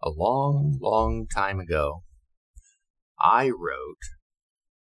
A 0.00 0.10
long, 0.10 0.78
long 0.80 1.26
time 1.26 1.58
ago, 1.58 2.04
I 3.20 3.48
wrote 3.48 3.98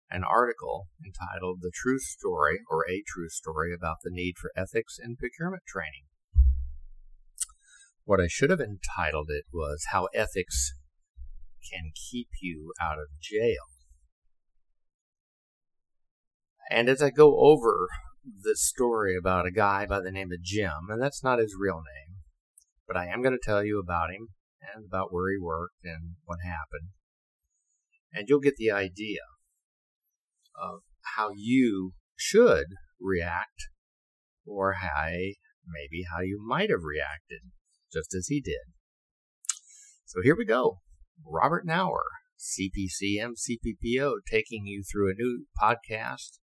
an 0.10 0.26
article 0.26 0.90
entitled 1.06 1.60
The 1.62 1.72
True 1.74 2.00
Story 2.00 2.60
or 2.70 2.84
A 2.90 3.02
True 3.08 3.30
Story 3.30 3.74
about 3.74 3.98
the 4.04 4.12
Need 4.12 4.36
for 4.38 4.52
Ethics 4.58 4.98
in 5.02 5.16
Procurement 5.16 5.64
Training. 5.66 6.04
What 8.04 8.20
I 8.20 8.28
should 8.28 8.50
have 8.50 8.60
entitled 8.60 9.30
it 9.30 9.46
was 9.54 9.86
How 9.92 10.10
Ethics 10.14 10.74
Can 11.72 11.92
Keep 11.96 12.28
You 12.42 12.74
Out 12.82 13.00
of 13.00 13.08
Jail. 13.22 13.64
And 16.70 16.90
as 16.90 17.02
I 17.02 17.10
go 17.10 17.40
over 17.40 17.88
this 18.44 18.68
story 18.68 19.16
about 19.16 19.46
a 19.46 19.52
guy 19.52 19.86
by 19.86 20.02
the 20.02 20.12
name 20.12 20.34
of 20.34 20.44
Jim, 20.44 20.90
and 20.90 21.02
that's 21.02 21.24
not 21.24 21.40
his 21.40 21.56
real 21.58 21.78
name, 21.78 22.18
but 22.86 22.98
I 22.98 23.06
am 23.06 23.22
going 23.22 23.38
to 23.38 23.40
tell 23.42 23.64
you 23.64 23.80
about 23.80 24.10
him 24.10 24.35
and 24.74 24.86
about 24.86 25.14
where 25.14 25.32
he 25.32 25.38
worked 25.40 25.84
and 25.84 26.16
what 26.26 26.40
happened. 26.44 26.90
And 28.14 28.28
you'll 28.30 28.40
get 28.40 28.56
the 28.56 28.72
idea 28.72 29.22
of 30.60 30.82
how 31.16 31.32
you 31.36 31.94
should 32.16 32.68
react 33.00 33.70
or 34.46 34.74
how 34.74 35.08
maybe 35.68 36.06
how 36.12 36.22
you 36.22 36.40
might 36.46 36.70
have 36.70 36.84
reacted 36.84 37.52
just 37.92 38.14
as 38.14 38.28
he 38.28 38.42
did. 38.42 38.74
So 40.06 40.22
here 40.22 40.36
we 40.36 40.46
go. 40.46 40.80
Robert 41.26 41.66
Knauer, 41.66 42.04
CPCM 42.38 43.34
CPPO, 43.36 44.18
taking 44.30 44.66
you 44.66 44.84
through 44.84 45.12
a 45.12 45.16
new 45.16 45.46
podcast, 45.62 46.40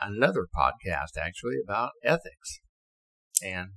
another 0.00 0.46
podcast 0.56 1.18
actually 1.20 1.56
about 1.62 1.90
ethics 2.04 2.60
and 3.42 3.70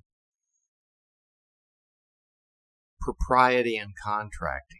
propriety 3.03 3.77
in 3.77 3.93
contracting. 4.03 4.79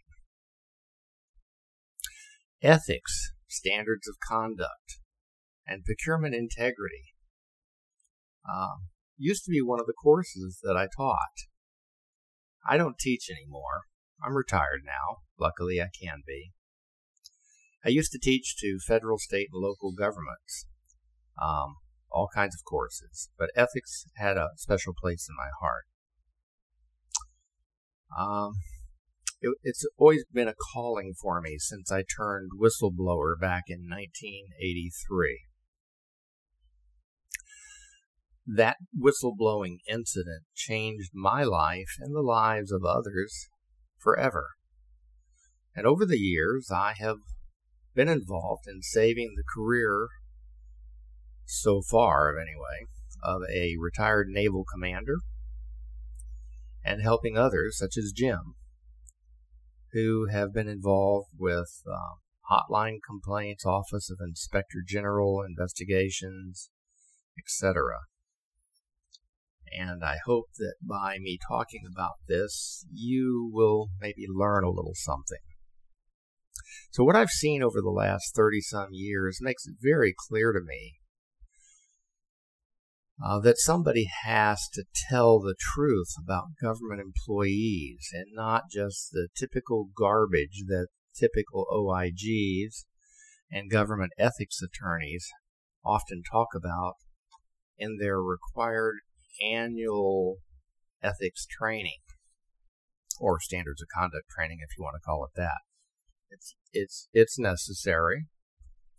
Ethics, 2.62 3.32
standards 3.48 4.08
of 4.08 4.16
conduct, 4.26 5.00
and 5.66 5.84
procurement 5.84 6.34
integrity 6.34 7.14
uh, 8.48 8.76
used 9.16 9.44
to 9.44 9.50
be 9.50 9.60
one 9.62 9.80
of 9.80 9.86
the 9.86 9.92
courses 9.92 10.60
that 10.62 10.76
I 10.76 10.86
taught. 10.96 11.46
I 12.68 12.76
don't 12.76 12.98
teach 12.98 13.28
anymore. 13.30 13.82
I'm 14.24 14.36
retired 14.36 14.82
now. 14.84 15.18
Luckily, 15.38 15.80
I 15.80 15.88
can 16.00 16.22
be. 16.26 16.52
I 17.84 17.90
used 17.90 18.12
to 18.12 18.18
teach 18.18 18.56
to 18.60 18.78
federal, 18.86 19.18
state, 19.18 19.48
and 19.52 19.62
local 19.62 19.92
governments, 19.92 20.66
um, 21.40 21.76
all 22.10 22.28
kinds 22.34 22.54
of 22.54 22.64
courses, 22.64 23.28
but 23.38 23.50
ethics 23.54 24.06
had 24.16 24.38
a 24.38 24.50
special 24.56 24.94
place 24.98 25.28
in 25.28 25.36
my 25.36 25.50
heart. 25.60 25.84
Um, 28.18 28.52
it, 29.40 29.56
it's 29.62 29.84
always 29.98 30.24
been 30.32 30.48
a 30.48 30.54
calling 30.72 31.14
for 31.20 31.40
me 31.40 31.58
since 31.58 31.90
I 31.92 32.02
turned 32.02 32.52
whistleblower 32.58 33.38
back 33.38 33.64
in 33.68 33.88
1983. 33.88 35.40
That 38.46 38.76
whistleblowing 38.98 39.78
incident 39.88 40.44
changed 40.54 41.10
my 41.14 41.44
life 41.44 41.96
and 41.98 42.14
the 42.14 42.20
lives 42.20 42.70
of 42.70 42.84
others 42.84 43.48
forever. 43.98 44.48
And 45.74 45.86
over 45.86 46.04
the 46.06 46.18
years, 46.18 46.68
I 46.70 46.94
have 46.98 47.16
been 47.94 48.08
involved 48.08 48.64
in 48.68 48.82
saving 48.82 49.34
the 49.36 49.44
career, 49.54 50.08
so 51.46 51.80
far 51.82 52.38
anyway, 52.38 52.86
of 53.22 53.42
a 53.52 53.76
retired 53.80 54.28
naval 54.28 54.64
commander 54.70 55.16
and 56.84 57.02
helping 57.02 57.36
others, 57.36 57.78
such 57.78 57.96
as 57.96 58.12
Jim, 58.14 58.54
who 59.92 60.26
have 60.30 60.52
been 60.52 60.68
involved 60.68 61.30
with 61.38 61.82
uh, 61.90 62.16
hotline 62.50 62.98
complaints, 63.06 63.64
Office 63.64 64.10
of 64.10 64.18
Inspector 64.20 64.78
General 64.86 65.42
investigations, 65.42 66.70
etc. 67.38 68.00
And 69.76 70.04
I 70.04 70.16
hope 70.24 70.46
that 70.58 70.74
by 70.82 71.18
me 71.18 71.38
talking 71.48 71.82
about 71.90 72.14
this, 72.28 72.86
you 72.92 73.50
will 73.52 73.88
maybe 74.00 74.26
learn 74.28 74.62
a 74.62 74.70
little 74.70 74.94
something. 74.94 75.38
So, 76.92 77.02
what 77.02 77.16
I've 77.16 77.30
seen 77.30 77.62
over 77.62 77.80
the 77.80 77.90
last 77.90 78.34
30 78.36 78.60
some 78.60 78.88
years 78.92 79.38
makes 79.40 79.66
it 79.66 79.74
very 79.82 80.14
clear 80.28 80.52
to 80.52 80.60
me 80.60 80.94
uh, 83.22 83.38
that 83.40 83.58
somebody 83.58 84.08
has 84.24 84.68
to 84.72 84.84
tell 85.08 85.40
the 85.40 85.54
truth 85.58 86.14
about 86.22 86.56
government 86.60 87.00
employees 87.00 88.08
and 88.12 88.26
not 88.32 88.64
just 88.70 89.10
the 89.12 89.28
typical 89.36 89.88
garbage 89.96 90.64
that 90.66 90.88
typical 91.18 91.66
OIGs 91.72 92.84
and 93.50 93.70
government 93.70 94.12
ethics 94.18 94.60
attorneys 94.62 95.28
often 95.84 96.22
talk 96.30 96.48
about 96.54 96.94
in 97.78 97.98
their 98.00 98.20
required 98.20 98.96
annual 99.42 100.36
ethics 101.02 101.46
training 101.46 101.98
or 103.20 103.38
standards 103.38 103.82
of 103.82 103.88
conduct 103.94 104.28
training 104.34 104.58
if 104.60 104.76
you 104.76 104.82
want 104.82 104.96
to 104.96 105.04
call 105.04 105.24
it 105.24 105.36
that. 105.36 105.58
It's 106.30 106.54
it's 106.72 107.08
it's 107.12 107.38
necessary 107.38 108.26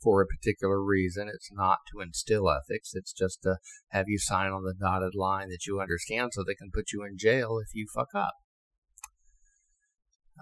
for 0.05 0.21
a 0.21 0.27
particular 0.27 0.81
reason. 0.81 1.27
It's 1.27 1.51
not 1.51 1.79
to 1.91 1.99
instill 1.99 2.49
ethics. 2.49 2.91
It's 2.93 3.11
just 3.11 3.41
to 3.41 3.57
have 3.89 4.05
you 4.07 4.19
sign 4.19 4.51
on 4.51 4.63
the 4.63 4.75
dotted 4.79 5.15
line 5.15 5.49
that 5.49 5.65
you 5.65 5.81
understand 5.81 6.31
so 6.31 6.43
they 6.43 6.53
can 6.53 6.69
put 6.71 6.93
you 6.93 7.03
in 7.03 7.17
jail 7.17 7.57
if 7.57 7.73
you 7.73 7.87
fuck 7.93 8.09
up. 8.13 8.35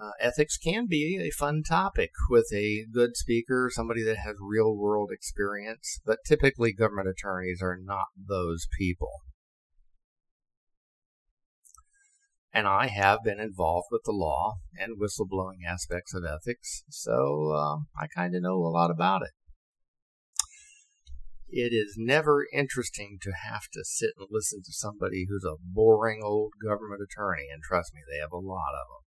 Uh, 0.00 0.10
ethics 0.20 0.58
can 0.58 0.86
be 0.86 1.18
a 1.22 1.30
fun 1.30 1.62
topic 1.62 2.10
with 2.28 2.46
a 2.52 2.84
good 2.92 3.16
speaker, 3.16 3.70
somebody 3.72 4.02
that 4.04 4.18
has 4.18 4.34
real 4.40 4.76
world 4.76 5.10
experience, 5.10 6.00
but 6.04 6.18
typically 6.26 6.72
government 6.72 7.08
attorneys 7.08 7.62
are 7.62 7.78
not 7.80 8.06
those 8.28 8.66
people. 8.78 9.22
And 12.52 12.66
I 12.66 12.88
have 12.88 13.20
been 13.24 13.40
involved 13.40 13.86
with 13.90 14.02
the 14.04 14.12
law 14.12 14.56
and 14.76 15.00
whistleblowing 15.00 15.58
aspects 15.66 16.12
of 16.12 16.24
ethics, 16.24 16.82
so 16.88 17.52
uh, 17.52 17.76
I 17.98 18.08
kind 18.14 18.34
of 18.34 18.42
know 18.42 18.56
a 18.56 18.74
lot 18.74 18.90
about 18.90 19.22
it 19.22 19.30
it 21.56 21.72
is 21.72 21.94
never 21.96 22.46
interesting 22.52 23.18
to 23.22 23.30
have 23.48 23.68
to 23.72 23.84
sit 23.84 24.10
and 24.18 24.26
listen 24.28 24.60
to 24.64 24.72
somebody 24.72 25.26
who's 25.28 25.44
a 25.44 25.62
boring 25.62 26.20
old 26.22 26.52
government 26.60 27.00
attorney, 27.00 27.46
and 27.52 27.62
trust 27.62 27.94
me, 27.94 28.00
they 28.10 28.20
have 28.20 28.32
a 28.32 28.36
lot 28.36 28.74
of 28.74 28.86
them. 28.90 29.04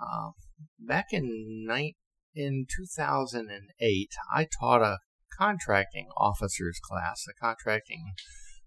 Uh, 0.00 0.30
back 0.78 1.06
in 1.10 1.66
ni- 1.68 1.96
in 2.32 2.66
2008, 2.68 4.10
I 4.32 4.46
taught 4.60 4.82
a 4.82 4.98
contracting 5.36 6.06
officers 6.16 6.78
class, 6.80 7.24
a 7.28 7.34
contracting 7.44 8.12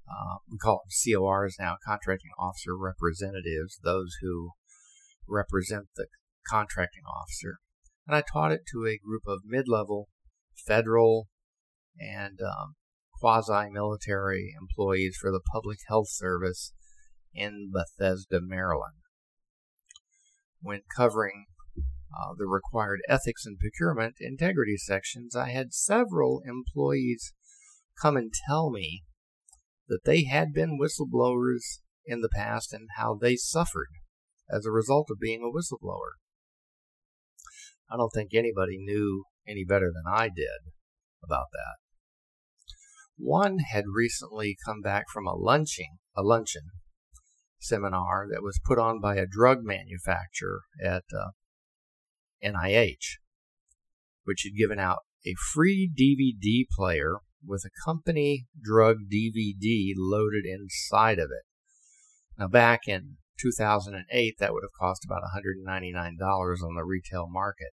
uh, 0.09 0.37
we 0.51 0.57
call 0.57 0.83
them 0.83 1.15
CORs 1.15 1.55
now, 1.57 1.77
contracting 1.85 2.31
officer 2.37 2.75
representatives, 2.75 3.79
those 3.81 4.17
who 4.21 4.51
represent 5.27 5.85
the 5.95 6.07
contracting 6.45 7.03
officer. 7.05 7.59
And 8.05 8.15
I 8.15 8.21
taught 8.21 8.51
it 8.51 8.61
to 8.73 8.85
a 8.85 8.97
group 8.97 9.23
of 9.25 9.41
mid-level 9.45 10.09
federal 10.55 11.27
and 11.99 12.39
um, 12.41 12.75
quasi 13.19 13.69
military 13.69 14.53
employees 14.59 15.17
for 15.19 15.31
the 15.31 15.41
Public 15.53 15.79
Health 15.87 16.09
Service 16.09 16.73
in 17.33 17.71
Bethesda, 17.71 18.39
Maryland. 18.41 18.95
When 20.61 20.81
covering 20.95 21.45
uh, 21.77 22.33
the 22.37 22.45
required 22.45 23.01
ethics 23.07 23.45
and 23.45 23.57
procurement 23.57 24.15
integrity 24.19 24.77
sections, 24.77 25.35
I 25.35 25.49
had 25.49 25.73
several 25.73 26.41
employees 26.45 27.33
come 28.01 28.17
and 28.17 28.33
tell 28.47 28.69
me 28.69 29.03
that 29.87 30.03
they 30.03 30.23
had 30.23 30.53
been 30.53 30.79
whistleblowers 30.79 31.79
in 32.05 32.21
the 32.21 32.29
past 32.29 32.73
and 32.73 32.87
how 32.97 33.17
they 33.19 33.35
suffered 33.35 33.89
as 34.49 34.65
a 34.65 34.71
result 34.71 35.07
of 35.09 35.19
being 35.19 35.41
a 35.41 35.55
whistleblower. 35.55 36.17
I 37.89 37.97
don't 37.97 38.11
think 38.13 38.33
anybody 38.33 38.77
knew 38.77 39.25
any 39.47 39.63
better 39.63 39.91
than 39.93 40.11
I 40.11 40.29
did 40.29 40.71
about 41.23 41.47
that. 41.51 41.77
One 43.17 43.59
had 43.59 43.85
recently 43.93 44.57
come 44.65 44.81
back 44.81 45.05
from 45.13 45.27
a 45.27 45.35
lunching, 45.35 45.97
a 46.15 46.23
luncheon 46.23 46.71
seminar 47.59 48.27
that 48.31 48.41
was 48.41 48.59
put 48.65 48.79
on 48.79 48.99
by 48.99 49.15
a 49.15 49.27
drug 49.27 49.59
manufacturer 49.61 50.61
at 50.83 51.03
uh, 51.15 51.31
NIH, 52.43 53.17
which 54.23 54.43
had 54.43 54.57
given 54.57 54.79
out 54.79 54.99
a 55.25 55.35
free 55.53 55.89
DVD 55.89 56.65
player 56.75 57.17
with 57.45 57.63
a 57.65 57.85
company 57.85 58.47
drug 58.63 58.97
DVD 59.11 59.93
loaded 59.95 60.45
inside 60.45 61.19
of 61.19 61.25
it. 61.25 61.45
Now, 62.37 62.47
back 62.47 62.81
in 62.87 63.17
2008, 63.39 64.35
that 64.39 64.53
would 64.53 64.63
have 64.63 64.79
cost 64.79 65.05
about 65.05 65.21
$199 65.23 66.63
on 66.63 66.75
the 66.75 66.83
retail 66.83 67.27
market 67.29 67.69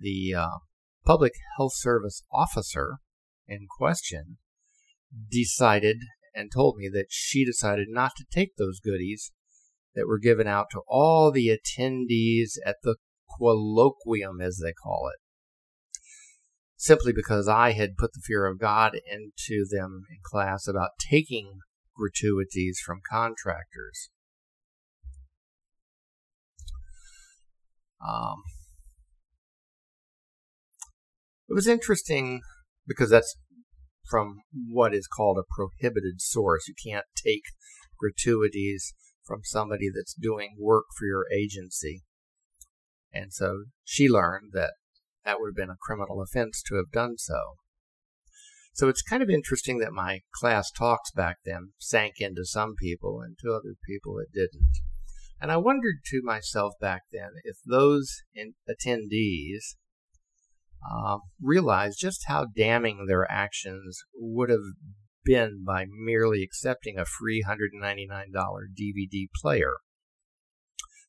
the 0.00 0.34
uh, 0.34 0.58
public 1.04 1.32
health 1.56 1.74
service 1.74 2.22
officer 2.32 2.98
in 3.46 3.66
question 3.78 4.38
decided 5.30 5.98
and 6.34 6.50
told 6.52 6.76
me 6.76 6.88
that 6.92 7.06
she 7.08 7.44
decided 7.44 7.88
not 7.90 8.12
to 8.16 8.24
take 8.30 8.56
those 8.56 8.80
goodies 8.80 9.32
that 9.94 10.06
were 10.06 10.18
given 10.18 10.46
out 10.46 10.66
to 10.70 10.80
all 10.88 11.32
the 11.32 11.48
attendees 11.48 12.52
at 12.64 12.76
the 12.82 12.96
colloquium, 13.38 14.40
as 14.40 14.60
they 14.62 14.72
call 14.72 15.10
it, 15.12 15.20
simply 16.76 17.12
because 17.12 17.48
I 17.48 17.72
had 17.72 17.96
put 17.96 18.12
the 18.12 18.22
fear 18.24 18.46
of 18.46 18.60
God 18.60 18.94
into 18.94 19.66
them 19.68 20.04
in 20.10 20.18
class 20.22 20.68
about 20.68 20.90
taking 21.10 21.58
gratuities 21.96 22.80
from 22.84 23.00
contractors. 23.10 24.10
Um, 28.06 28.42
it 31.50 31.54
was 31.54 31.66
interesting 31.66 32.40
because 32.86 33.10
that's 33.10 33.36
from 34.08 34.38
what 34.68 34.94
is 34.94 35.06
called 35.06 35.38
a 35.38 35.54
prohibited 35.54 36.20
source. 36.20 36.68
You 36.68 36.74
can't 36.82 37.06
take 37.16 37.42
gratuities 37.98 38.94
from 39.24 39.40
somebody 39.42 39.88
that's 39.94 40.14
doing 40.14 40.56
work 40.58 40.84
for 40.96 41.06
your 41.06 41.24
agency. 41.36 42.02
And 43.12 43.32
so 43.32 43.64
she 43.84 44.08
learned 44.08 44.50
that 44.52 44.74
that 45.24 45.40
would 45.40 45.48
have 45.48 45.56
been 45.56 45.70
a 45.70 45.76
criminal 45.80 46.22
offense 46.22 46.62
to 46.68 46.76
have 46.76 46.92
done 46.92 47.18
so. 47.18 47.56
So 48.72 48.88
it's 48.88 49.02
kind 49.02 49.22
of 49.22 49.28
interesting 49.28 49.78
that 49.78 49.92
my 49.92 50.20
class 50.32 50.70
talks 50.70 51.10
back 51.10 51.38
then 51.44 51.72
sank 51.78 52.14
into 52.18 52.44
some 52.44 52.74
people 52.80 53.20
and 53.20 53.36
to 53.40 53.52
other 53.52 53.74
people 53.86 54.18
it 54.18 54.32
didn't. 54.32 54.70
And 55.40 55.50
I 55.50 55.56
wondered 55.56 55.96
to 56.06 56.22
myself 56.22 56.74
back 56.80 57.02
then 57.12 57.30
if 57.44 57.56
those 57.66 58.22
attendees 58.36 59.74
uh, 60.88 61.18
realized 61.40 61.98
just 61.98 62.24
how 62.26 62.46
damning 62.56 63.06
their 63.06 63.30
actions 63.30 64.02
would 64.14 64.50
have 64.50 64.60
been 65.24 65.62
by 65.66 65.86
merely 65.88 66.42
accepting 66.42 66.98
a 66.98 67.04
free 67.04 67.44
$199 67.46 68.26
DVD 68.32 69.26
player 69.40 69.74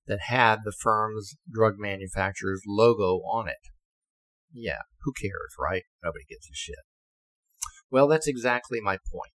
that 0.07 0.19
had 0.27 0.59
the 0.63 0.73
firm's 0.77 1.35
drug 1.49 1.75
manufacturer's 1.77 2.63
logo 2.67 3.19
on 3.19 3.47
it. 3.47 3.69
Yeah, 4.53 4.81
who 5.03 5.13
cares, 5.13 5.55
right? 5.59 5.83
Nobody 6.03 6.25
gives 6.27 6.47
a 6.51 6.55
shit. 6.55 6.75
Well, 7.89 8.07
that's 8.07 8.27
exactly 8.27 8.81
my 8.81 8.97
point. 9.11 9.31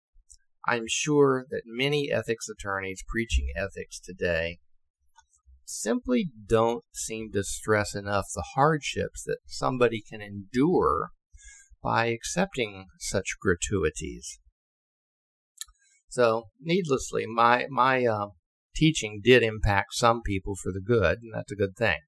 I'm 0.67 0.87
sure 0.88 1.47
that 1.50 1.62
many 1.65 2.11
ethics 2.11 2.49
attorneys 2.49 3.03
preaching 3.09 3.49
ethics 3.56 4.00
today 4.00 4.59
simply 5.67 6.31
don't 6.47 6.85
seem 6.93 7.31
to 7.33 7.43
stress 7.43 7.95
enough 7.95 8.27
the 8.35 8.45
hardships 8.55 9.25
that 9.25 9.39
somebody 9.47 10.03
can 10.09 10.21
endure 10.21 11.11
by 11.83 12.07
accepting 12.07 12.87
such 12.99 13.37
gratuities. 13.41 14.39
So, 16.09 16.45
needlessly, 16.61 17.27
my 17.27 17.67
my 17.69 18.07
uh, 18.07 18.29
teaching 18.75 19.21
did 19.23 19.43
impact 19.43 19.89
some 19.93 20.23
people 20.23 20.55
for 20.55 20.73
the 20.73 20.81
good, 20.81 21.19
and 21.23 21.35
that's 21.35 21.53
a 21.53 21.57
good 21.57 21.77
thing. 21.77 21.99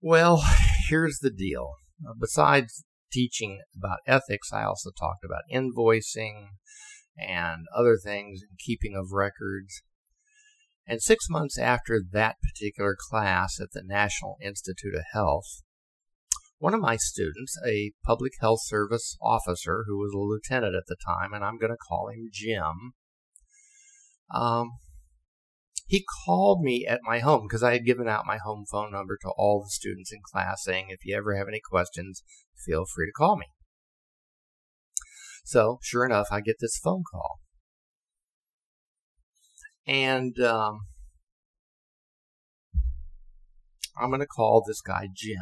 Well, 0.00 0.44
here's 0.88 1.18
the 1.20 1.30
deal. 1.30 1.72
Uh, 2.06 2.12
besides 2.20 2.84
teaching 3.12 3.60
about 3.76 3.98
ethics, 4.06 4.52
I 4.52 4.64
also 4.64 4.90
talked 4.98 5.24
about 5.24 5.42
invoicing 5.52 6.48
and 7.18 7.62
other 7.76 7.96
things 7.96 8.40
and 8.48 8.58
keeping 8.58 8.94
of 8.94 9.12
records. 9.12 9.82
And 10.88 11.02
six 11.02 11.26
months 11.28 11.58
after 11.58 12.00
that 12.12 12.36
particular 12.40 12.96
class 12.98 13.60
at 13.60 13.72
the 13.72 13.82
National 13.84 14.38
Institute 14.40 14.94
of 14.94 15.04
Health, 15.12 15.62
one 16.58 16.72
of 16.72 16.80
my 16.80 16.96
students, 16.96 17.56
a 17.64 17.92
public 18.02 18.32
health 18.40 18.60
service 18.64 19.16
officer 19.22 19.84
who 19.86 19.98
was 19.98 20.12
a 20.14 20.18
lieutenant 20.18 20.74
at 20.74 20.86
the 20.88 20.96
time, 21.04 21.34
and 21.34 21.44
I'm 21.44 21.58
going 21.58 21.72
to 21.72 21.76
call 21.76 22.08
him 22.08 22.30
Jim, 22.32 22.94
um, 24.34 24.70
he 25.86 26.04
called 26.24 26.62
me 26.62 26.86
at 26.86 27.00
my 27.02 27.18
home 27.18 27.46
because 27.48 27.62
I 27.62 27.72
had 27.72 27.84
given 27.84 28.08
out 28.08 28.26
my 28.26 28.38
home 28.38 28.64
phone 28.70 28.90
number 28.90 29.18
to 29.20 29.28
all 29.36 29.62
the 29.62 29.70
students 29.70 30.10
in 30.10 30.20
class 30.32 30.64
saying, 30.64 30.86
if 30.88 31.04
you 31.04 31.14
ever 31.16 31.36
have 31.36 31.48
any 31.48 31.60
questions, 31.70 32.22
feel 32.66 32.84
free 32.86 33.06
to 33.06 33.12
call 33.12 33.36
me. 33.36 33.46
So, 35.44 35.78
sure 35.82 36.04
enough, 36.04 36.28
I 36.30 36.40
get 36.40 36.56
this 36.60 36.78
phone 36.82 37.04
call. 37.10 37.40
And 39.88 40.38
um, 40.40 40.80
I'm 43.98 44.10
going 44.10 44.20
to 44.20 44.26
call 44.26 44.62
this 44.66 44.82
guy 44.82 45.08
Jim. 45.14 45.38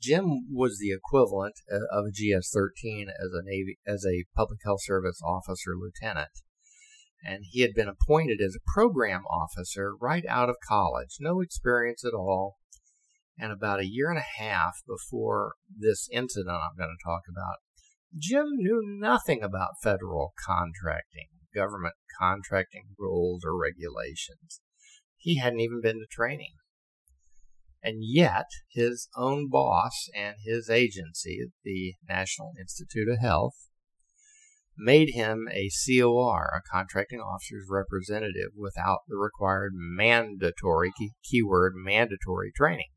Jim 0.00 0.46
was 0.52 0.78
the 0.78 0.92
equivalent 0.92 1.54
uh, 1.72 1.76
of 1.90 2.04
a 2.04 2.10
GS-13 2.10 3.06
as 3.08 3.32
a 3.32 3.42
Navy 3.42 3.78
as 3.86 4.04
a 4.04 4.26
public 4.36 4.60
health 4.62 4.82
service 4.82 5.20
officer 5.24 5.72
lieutenant, 5.74 6.42
and 7.24 7.44
he 7.50 7.62
had 7.62 7.72
been 7.74 7.88
appointed 7.88 8.40
as 8.40 8.54
a 8.54 8.72
program 8.74 9.22
officer 9.30 9.94
right 9.98 10.24
out 10.28 10.50
of 10.50 10.56
college, 10.68 11.16
no 11.18 11.40
experience 11.40 12.04
at 12.04 12.14
all. 12.14 12.56
And 13.38 13.52
about 13.52 13.80
a 13.80 13.86
year 13.86 14.10
and 14.10 14.18
a 14.18 14.42
half 14.42 14.76
before 14.86 15.54
this 15.76 16.08
incident 16.10 16.50
I'm 16.50 16.76
going 16.78 16.96
to 16.96 17.04
talk 17.04 17.22
about, 17.28 17.56
Jim 18.16 18.46
knew 18.52 18.82
nothing 18.82 19.42
about 19.42 19.80
federal 19.82 20.32
contracting, 20.46 21.28
government 21.56 21.94
contracting 22.20 22.84
rules 22.98 23.42
or 23.44 23.56
regulations. 23.56 24.60
He 25.16 25.38
hadn't 25.38 25.60
even 25.60 25.80
been 25.80 25.98
to 25.98 26.06
training. 26.10 26.52
And 27.82 27.98
yet, 28.00 28.46
his 28.70 29.08
own 29.16 29.48
boss 29.48 30.08
and 30.14 30.36
his 30.44 30.68
agency, 30.68 31.46
the 31.64 31.94
National 32.08 32.52
Institute 32.60 33.08
of 33.08 33.20
Health, 33.20 33.54
made 34.76 35.10
him 35.14 35.48
a 35.52 35.70
COR, 35.70 36.50
a 36.56 36.70
contracting 36.70 37.20
officer's 37.20 37.66
representative, 37.70 38.50
without 38.56 39.00
the 39.08 39.16
required 39.16 39.72
mandatory, 39.74 40.92
keyword 41.24 41.74
mandatory 41.76 42.52
training. 42.54 42.90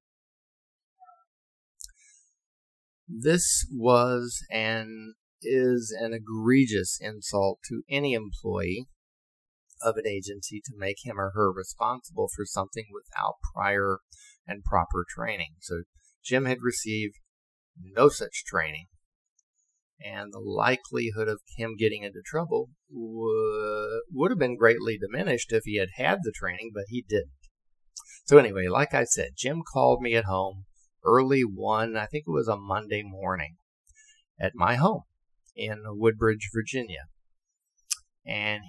This 3.07 3.65
was 3.71 4.43
and 4.51 5.15
is 5.41 5.95
an 5.97 6.13
egregious 6.13 6.97
insult 7.01 7.59
to 7.69 7.83
any 7.89 8.13
employee 8.13 8.87
of 9.81 9.95
an 9.97 10.07
agency 10.07 10.61
to 10.65 10.73
make 10.75 10.97
him 11.03 11.19
or 11.19 11.31
her 11.33 11.51
responsible 11.51 12.29
for 12.35 12.45
something 12.45 12.85
without 12.91 13.35
prior 13.53 13.99
and 14.47 14.63
proper 14.63 15.05
training. 15.07 15.53
So 15.61 15.83
Jim 16.23 16.45
had 16.45 16.61
received 16.61 17.15
no 17.81 18.09
such 18.09 18.43
training, 18.45 18.87
and 20.03 20.33
the 20.33 20.39
likelihood 20.39 21.27
of 21.27 21.41
him 21.55 21.75
getting 21.77 22.03
into 22.03 22.21
trouble 22.25 22.69
w- 22.89 24.01
would 24.11 24.31
have 24.31 24.39
been 24.39 24.57
greatly 24.57 24.97
diminished 24.97 25.53
if 25.53 25.63
he 25.63 25.77
had 25.77 25.89
had 25.95 26.19
the 26.23 26.33
training, 26.35 26.71
but 26.73 26.85
he 26.87 27.05
didn't. 27.07 27.31
So 28.25 28.37
anyway, 28.37 28.67
like 28.67 28.93
I 28.93 29.05
said, 29.05 29.31
Jim 29.37 29.61
called 29.73 30.01
me 30.01 30.15
at 30.15 30.25
home 30.25 30.65
early 31.05 31.41
one, 31.41 31.95
I 31.95 32.05
think 32.05 32.25
it 32.27 32.31
was 32.31 32.49
a 32.49 32.57
Monday 32.57 33.03
morning, 33.03 33.55
at 34.39 34.51
my 34.55 34.75
home 34.75 35.03
in 35.59 35.83
Woodbridge, 35.87 36.49
Virginia. 36.53 37.07
And 38.25 38.61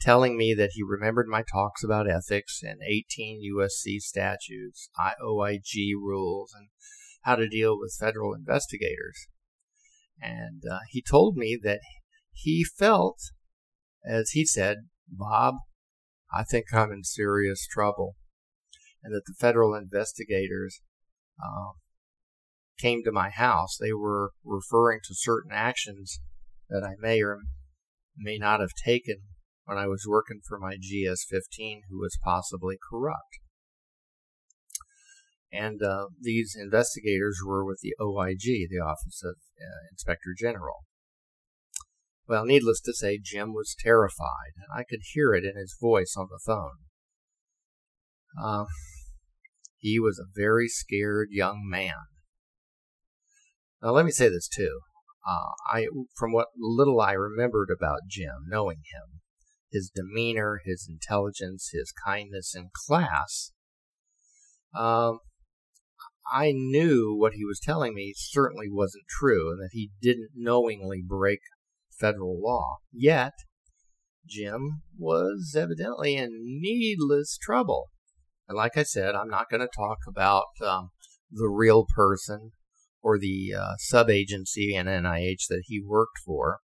telling 0.00 0.36
me 0.36 0.54
that 0.54 0.70
he 0.74 0.82
remembered 0.82 1.26
my 1.26 1.42
talks 1.42 1.82
about 1.82 2.08
ethics 2.08 2.60
and 2.62 2.80
18 2.86 3.40
USC 3.56 3.98
statutes, 4.00 4.90
OIG 5.22 5.96
rules, 5.96 6.52
and 6.56 6.68
how 7.22 7.36
to 7.36 7.48
deal 7.48 7.78
with 7.78 7.96
federal 7.98 8.34
investigators. 8.34 9.26
And 10.20 10.62
uh, 10.70 10.80
he 10.90 11.02
told 11.02 11.36
me 11.36 11.58
that 11.62 11.80
he 12.32 12.64
felt, 12.64 13.18
as 14.04 14.30
he 14.30 14.44
said, 14.44 14.88
Bob, 15.08 15.54
I 16.32 16.44
think 16.44 16.66
I'm 16.72 16.92
in 16.92 17.04
serious 17.04 17.66
trouble. 17.66 18.16
And 19.02 19.14
that 19.14 19.22
the 19.26 19.34
federal 19.38 19.74
investigators 19.74 20.80
uh, 21.42 21.72
came 22.78 23.02
to 23.04 23.12
my 23.12 23.30
house. 23.30 23.76
They 23.78 23.92
were 23.92 24.32
referring 24.44 25.00
to 25.04 25.14
certain 25.14 25.52
actions 25.52 26.20
that 26.68 26.84
I 26.84 26.94
may 26.98 27.22
or 27.22 27.40
may 28.16 28.38
not 28.38 28.60
have 28.60 28.70
taken 28.84 29.16
when 29.64 29.78
I 29.78 29.86
was 29.86 30.04
working 30.08 30.40
for 30.46 30.58
my 30.58 30.74
GS15 30.74 31.80
who 31.90 32.00
was 32.00 32.18
possibly 32.22 32.76
corrupt. 32.90 33.40
And 35.52 35.82
uh, 35.82 36.06
these 36.20 36.56
investigators 36.58 37.38
were 37.44 37.64
with 37.64 37.78
the 37.82 37.94
OIG, 38.00 38.68
the 38.70 38.84
Office 38.84 39.22
of 39.24 39.36
uh, 39.60 39.88
Inspector 39.92 40.34
General. 40.38 40.84
Well, 42.28 42.44
needless 42.44 42.80
to 42.82 42.92
say, 42.92 43.20
Jim 43.22 43.54
was 43.54 43.76
terrified, 43.78 44.52
and 44.56 44.76
I 44.76 44.82
could 44.88 45.00
hear 45.12 45.32
it 45.32 45.44
in 45.44 45.56
his 45.56 45.76
voice 45.80 46.14
on 46.16 46.26
the 46.28 46.40
phone. 46.44 46.78
Uh, 48.40 48.64
he 49.78 50.00
was 50.00 50.18
a 50.18 50.30
very 50.34 50.66
scared 50.68 51.28
young 51.30 51.62
man. 51.64 51.94
Now, 53.86 53.92
let 53.92 54.04
me 54.04 54.10
say 54.10 54.28
this 54.28 54.48
too. 54.48 54.80
Uh, 55.24 55.52
I, 55.72 55.86
from 56.16 56.32
what 56.32 56.48
little 56.58 57.00
I 57.00 57.12
remembered 57.12 57.68
about 57.70 58.00
Jim, 58.08 58.46
knowing 58.48 58.78
him, 58.78 59.20
his 59.70 59.92
demeanor, 59.94 60.60
his 60.64 60.88
intelligence, 60.90 61.70
his 61.72 61.92
kindness 62.04 62.52
and 62.52 62.72
class, 62.72 63.52
um, 64.74 65.20
I 66.28 66.50
knew 66.50 67.14
what 67.16 67.34
he 67.34 67.44
was 67.44 67.60
telling 67.60 67.94
me 67.94 68.12
certainly 68.16 68.66
wasn't 68.68 69.04
true 69.08 69.52
and 69.52 69.60
that 69.60 69.70
he 69.70 69.92
didn't 70.02 70.30
knowingly 70.34 71.00
break 71.06 71.38
federal 72.00 72.42
law. 72.42 72.78
Yet, 72.92 73.34
Jim 74.26 74.82
was 74.98 75.54
evidently 75.56 76.16
in 76.16 76.30
needless 76.60 77.38
trouble. 77.40 77.90
And 78.48 78.56
like 78.56 78.76
I 78.76 78.82
said, 78.82 79.14
I'm 79.14 79.30
not 79.30 79.48
going 79.48 79.60
to 79.60 79.68
talk 79.72 79.98
about 80.08 80.46
um, 80.60 80.90
the 81.30 81.48
real 81.48 81.86
person 81.94 82.50
or 83.06 83.20
the 83.20 83.54
uh, 83.56 83.76
sub 83.78 84.10
agency 84.10 84.74
NIH 84.74 85.46
that 85.48 85.62
he 85.66 85.80
worked 85.80 86.18
for. 86.24 86.58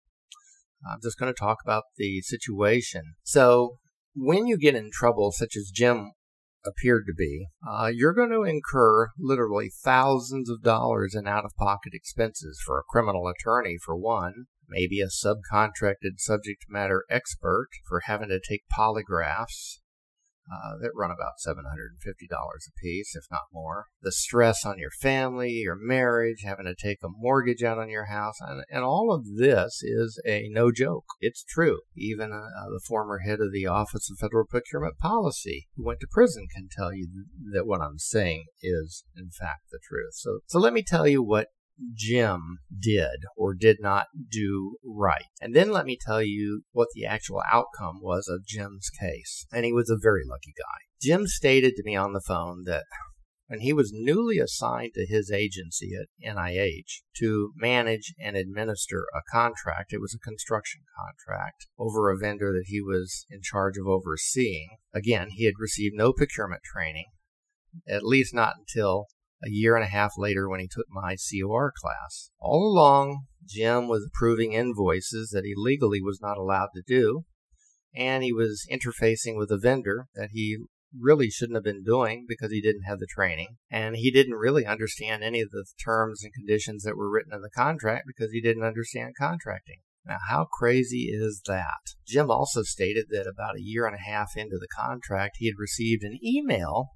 I'm 0.85 0.99
just 1.01 1.17
going 1.17 1.33
to 1.33 1.39
talk 1.39 1.59
about 1.63 1.85
the 1.97 2.21
situation. 2.23 3.15
So, 3.23 3.77
when 4.17 4.49
you 4.49 4.59
get 4.59 4.75
in 4.75 4.91
trouble, 4.93 5.31
such 5.31 5.55
as 5.57 5.71
Jim 5.73 6.11
appeared 6.67 7.05
to 7.07 7.15
be, 7.17 7.47
uh, 7.65 7.93
you're 7.95 8.13
going 8.13 8.33
to 8.33 8.43
incur 8.43 9.11
literally 9.17 9.71
thousands 9.85 10.51
of 10.51 10.63
dollars 10.63 11.15
in 11.15 11.29
out 11.29 11.45
of 11.45 11.53
pocket 11.57 11.93
expenses 11.95 12.61
for 12.67 12.81
a 12.81 12.91
criminal 12.91 13.29
attorney, 13.29 13.77
for 13.81 13.97
one, 13.97 14.47
maybe 14.69 15.01
a 15.01 15.07
subcontracted 15.07 16.19
subject 16.19 16.65
matter 16.69 17.05
expert 17.09 17.69
for 17.87 18.03
having 18.07 18.31
to 18.31 18.41
take 18.41 18.65
polygraphs 18.77 19.79
uh, 20.51 20.77
that 20.81 20.93
run 20.95 21.11
about 21.11 21.35
$750 21.47 21.57
a 22.31 22.81
piece, 22.81 23.15
if 23.15 23.25
not 23.31 23.43
more. 23.53 23.87
The 24.03 24.13
stress 24.13 24.65
on 24.65 24.79
your 24.79 24.91
family, 24.91 25.51
your 25.51 25.77
marriage, 25.77 26.43
having 26.45 26.67
to 26.67 26.75
take 26.75 26.99
a 27.03 27.09
mortgage 27.09 27.63
out 27.63 27.79
on 27.79 27.89
your 27.89 28.07
house, 28.07 28.37
and, 28.41 28.65
and 28.71 28.85
all 28.85 29.13
of 29.13 29.37
this 29.37 29.83
is 29.83 30.21
a 30.27 30.49
no 30.51 30.73
joke. 30.73 31.05
It's 31.21 31.45
true. 31.45 31.81
Even 31.97 32.33
uh, 32.33 32.69
the 32.71 32.83
former 32.87 33.21
head 33.21 33.41
of 33.41 33.53
the 33.53 33.67
Office 33.67 34.11
of 34.11 34.19
Federal 34.19 34.47
Procurement 34.47 34.99
Policy, 34.99 35.69
who 35.77 35.85
went 35.85 36.01
to 36.01 36.07
prison, 36.11 36.47
can 36.55 36.69
tell 36.71 36.93
you 36.93 37.09
that 37.53 37.67
what 37.67 37.81
I'm 37.81 37.99
saying 37.99 38.45
is, 38.63 39.05
in 39.17 39.31
fact, 39.31 39.71
the 39.71 39.79
truth. 39.83 40.15
So, 40.15 40.41
so 40.47 40.59
let 40.59 40.73
me 40.73 40.83
tell 40.83 41.07
you 41.07 41.23
what 41.23 41.49
Jim 41.95 42.59
did 42.81 43.25
or 43.37 43.55
did 43.55 43.79
not 43.81 44.07
do 44.31 44.77
right. 44.85 45.27
And 45.41 45.55
then 45.55 45.71
let 45.71 45.87
me 45.87 45.99
tell 46.01 46.23
you 46.23 46.63
what 46.73 46.89
the 46.95 47.07
actual 47.07 47.43
outcome 47.51 48.01
was 48.01 48.29
of 48.29 48.47
Jim's 48.47 48.91
case. 48.91 49.47
And 49.53 49.65
he 49.65 49.73
was 49.73 49.91
a 49.91 49.97
very 50.01 50.23
lucky 50.27 50.55
guy. 50.57 50.79
Jim 51.01 51.27
stated 51.27 51.75
to 51.77 51.83
me 51.85 51.97
on 51.97 52.13
the 52.13 52.21
phone 52.21 52.65
that 52.65 52.85
when 53.53 53.61
he 53.61 53.73
was 53.75 53.93
newly 53.93 54.39
assigned 54.39 54.93
to 54.95 55.05
his 55.05 55.31
agency 55.31 55.91
at 55.95 56.37
NIH 56.37 57.03
to 57.19 57.53
manage 57.55 58.15
and 58.19 58.35
administer 58.35 59.05
a 59.15 59.21
contract, 59.31 59.93
it 59.93 60.01
was 60.01 60.15
a 60.15 60.27
construction 60.27 60.81
contract 60.97 61.67
over 61.79 62.11
a 62.11 62.17
vendor 62.17 62.53
that 62.53 62.65
he 62.69 62.81
was 62.81 63.27
in 63.29 63.41
charge 63.43 63.77
of 63.77 63.87
overseeing. 63.87 64.79
Again, 64.95 65.29
he 65.31 65.45
had 65.45 65.55
received 65.59 65.95
no 65.95 66.15
procurement 66.15 66.63
training, 66.63 67.07
at 67.87 68.05
least 68.05 68.33
not 68.33 68.55
until 68.59 69.09
a 69.45 69.51
year 69.51 69.75
and 69.75 69.85
a 69.85 69.89
half 69.89 70.13
later 70.17 70.49
when 70.49 70.61
he 70.61 70.69
took 70.69 70.87
my 70.89 71.17
COR 71.17 71.73
class. 71.77 72.31
All 72.39 72.73
along, 72.73 73.27
Jim 73.47 73.89
was 73.89 74.07
approving 74.07 74.53
invoices 74.53 75.31
that 75.31 75.45
he 75.45 75.55
legally 75.57 76.01
was 76.01 76.21
not 76.21 76.39
allowed 76.39 76.69
to 76.75 76.83
do, 76.87 77.25
and 77.95 78.23
he 78.23 78.33
was 78.33 78.67
interfacing 78.71 79.37
with 79.37 79.51
a 79.51 79.59
vendor 79.59 80.07
that 80.15 80.31
he 80.33 80.59
really 80.99 81.31
shouldn't 81.31 81.57
have 81.57 81.65
been 81.65 81.83
doing 81.83 82.27
because 82.29 82.53
he 82.53 82.61
didn't 82.61 82.85
have 82.85 82.99
the 82.99 83.07
training, 83.07 83.57
and 83.71 83.97
he 83.97 84.11
didn't 84.11 84.35
really 84.35 84.67
understand 84.67 85.25
any 85.25 85.41
of 85.41 85.51
the 85.51 85.65
terms 85.83 86.23
and 86.23 86.33
conditions 86.33 86.83
that 86.85 86.97
were 86.97 87.11
written 87.11 87.33
in 87.33 87.41
the 87.41 87.51
contract 87.51 88.05
because 88.07 88.31
he 88.33 88.41
didn't 88.41 88.65
understand 88.65 89.15
contracting. 89.19 89.81
Now, 90.05 90.19
how 90.29 90.47
crazy 90.51 91.09
is 91.13 91.43
that? 91.47 91.95
Jim 92.07 92.31
also 92.31 92.63
stated 92.63 93.07
that 93.11 93.27
about 93.27 93.57
a 93.57 93.63
year 93.63 93.87
and 93.87 93.95
a 93.95 94.11
half 94.11 94.31
into 94.37 94.59
the 94.59 94.69
contract, 94.69 95.37
he 95.39 95.47
had 95.47 95.59
received 95.59 96.03
an 96.03 96.19
email 96.25 96.89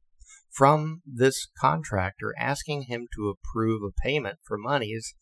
from 0.56 1.02
this 1.04 1.48
contractor 1.60 2.34
asking 2.38 2.82
him 2.82 3.06
to 3.14 3.28
approve 3.28 3.82
a 3.82 4.02
payment 4.02 4.38
for 4.42 4.56
monies 4.56 5.14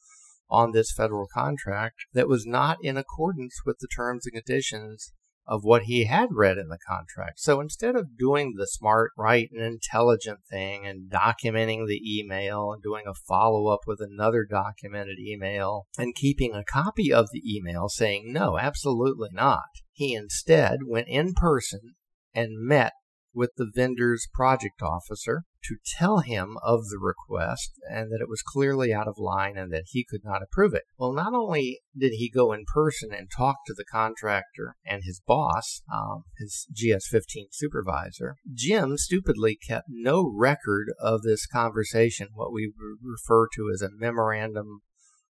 on 0.49 0.71
this 0.71 0.93
federal 0.93 1.27
contract 1.27 1.97
that 2.13 2.29
was 2.29 2.47
not 2.47 2.79
in 2.83 2.97
accordance 2.97 3.57
with 3.67 3.77
the 3.81 3.89
terms 3.89 4.27
and 4.27 4.35
conditions 4.35 5.13
of 5.47 5.65
what 5.65 5.83
he 5.83 6.05
had 6.05 6.29
read 6.33 6.57
in 6.57 6.69
the 6.69 6.79
contract. 6.87 7.41
So 7.41 7.61
instead 7.61 7.97
of 7.97 8.17
doing 8.17 8.55
the 8.57 8.67
smart, 8.67 9.11
right, 9.19 9.51
and 9.53 9.63
intelligent 9.63 10.39
thing 10.49 10.87
and 10.87 11.11
documenting 11.11 11.87
the 11.87 12.01
email 12.07 12.73
and 12.73 12.83
doing 12.83 13.05
a 13.07 13.13
follow 13.13 13.67
up 13.67 13.81
with 13.87 14.01
another 14.01 14.47
documented 14.49 15.19
email 15.19 15.87
and 15.99 16.15
keeping 16.15 16.55
a 16.55 16.65
copy 16.65 17.13
of 17.13 17.29
the 17.33 17.43
email 17.45 17.89
saying, 17.89 18.33
no, 18.33 18.57
absolutely 18.57 19.31
not, 19.33 19.69
he 19.93 20.15
instead 20.15 20.79
went 20.87 21.09
in 21.09 21.35
person 21.35 21.95
and 22.33 22.67
met 22.67 22.93
with 23.35 23.51
the 23.57 23.71
vendor's 23.73 24.27
project 24.33 24.83
officer 24.83 25.45
to 25.65 25.77
tell 25.99 26.19
him 26.19 26.57
of 26.63 26.89
the 26.89 26.99
request 27.01 27.73
and 27.91 28.11
that 28.11 28.21
it 28.21 28.29
was 28.29 28.43
clearly 28.43 28.93
out 28.93 29.09
of 29.09 29.19
line 29.19 29.57
and 29.57 29.73
that 29.73 29.85
he 29.87 30.05
could 30.05 30.23
not 30.23 30.43
approve 30.43 30.75
it. 30.75 30.83
Well, 30.99 31.13
not 31.13 31.33
only 31.33 31.81
did 31.97 32.13
he 32.13 32.31
go 32.31 32.53
in 32.53 32.65
person 32.67 33.11
and 33.13 33.29
talk 33.31 33.57
to 33.67 33.75
the 33.75 33.85
contractor 33.85 34.77
and 34.85 35.03
his 35.05 35.21
boss, 35.27 35.83
um, 35.93 36.25
his 36.39 36.67
GS 36.73 37.09
15 37.09 37.49
supervisor, 37.53 38.37
Jim 38.53 38.97
stupidly 38.99 39.57
kept 39.57 39.87
no 39.89 40.31
record 40.31 40.93
of 41.01 41.23
this 41.23 41.47
conversation, 41.47 42.29
what 42.35 42.53
we 42.53 42.73
refer 43.03 43.49
to 43.55 43.71
as 43.73 43.81
a 43.81 43.91
memorandum 43.91 44.81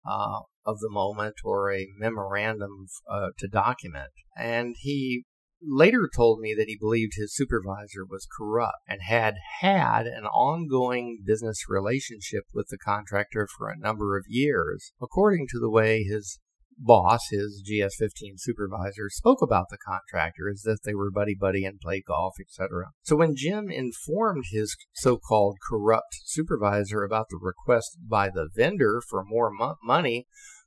uh, 0.04 0.40
of 0.64 0.80
the 0.80 0.90
moment 0.90 1.36
or 1.44 1.72
a 1.72 1.88
memorandum 1.96 2.86
uh, 3.08 3.28
to 3.38 3.48
document. 3.48 4.10
And 4.36 4.76
he 4.78 5.24
later 5.62 6.08
told 6.14 6.40
me 6.40 6.54
that 6.54 6.68
he 6.68 6.76
believed 6.78 7.14
his 7.16 7.34
supervisor 7.34 8.04
was 8.08 8.26
corrupt 8.38 8.78
and 8.88 9.00
had 9.02 9.36
had 9.60 10.06
an 10.06 10.24
ongoing 10.26 11.22
business 11.24 11.64
relationship 11.68 12.44
with 12.52 12.68
the 12.68 12.78
contractor 12.78 13.48
for 13.56 13.68
a 13.68 13.78
number 13.78 14.16
of 14.16 14.24
years, 14.28 14.92
according 15.00 15.46
to 15.50 15.58
the 15.58 15.70
way 15.70 16.02
his 16.02 16.38
boss, 16.78 17.28
his 17.30 17.62
GS15 17.68 18.34
supervisor, 18.36 19.08
spoke 19.08 19.40
about 19.42 19.66
the 19.70 19.78
contractor 19.78 20.50
as 20.50 20.64
if 20.66 20.82
they 20.82 20.94
were 20.94 21.10
buddy 21.10 21.34
buddy 21.34 21.64
and 21.64 21.80
played 21.80 22.04
golf, 22.06 22.34
etc. 22.40 22.90
So 23.02 23.16
when 23.16 23.34
Jim 23.34 23.70
informed 23.70 24.44
his 24.50 24.76
so-called 24.94 25.56
corrupt 25.66 26.20
supervisor 26.24 27.02
about 27.02 27.26
the 27.30 27.38
request 27.40 27.98
by 28.06 28.28
the 28.28 28.48
vendor 28.54 29.00
for 29.08 29.24
more 29.24 29.50
mo- 29.50 29.76
money 29.82 30.26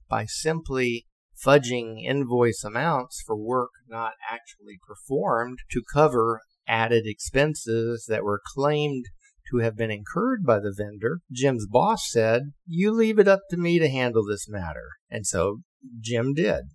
by 0.09 0.25
simply 0.25 1.05
fudging 1.45 2.03
invoice 2.03 2.63
amounts 2.63 3.21
for 3.25 3.35
work 3.35 3.71
not 3.87 4.13
actually 4.29 4.79
performed 4.85 5.59
to 5.71 5.81
cover 5.93 6.41
added 6.67 7.03
expenses 7.05 8.05
that 8.07 8.23
were 8.23 8.41
claimed 8.55 9.05
to 9.51 9.57
have 9.57 9.75
been 9.75 9.91
incurred 9.91 10.45
by 10.45 10.59
the 10.59 10.73
vendor, 10.75 11.21
Jim's 11.31 11.65
boss 11.67 12.09
said, 12.09 12.53
You 12.65 12.91
leave 12.91 13.19
it 13.19 13.27
up 13.27 13.41
to 13.49 13.57
me 13.57 13.79
to 13.79 13.89
handle 13.89 14.23
this 14.25 14.47
matter. 14.47 14.89
And 15.09 15.25
so 15.25 15.61
Jim 15.99 16.33
did. 16.33 16.65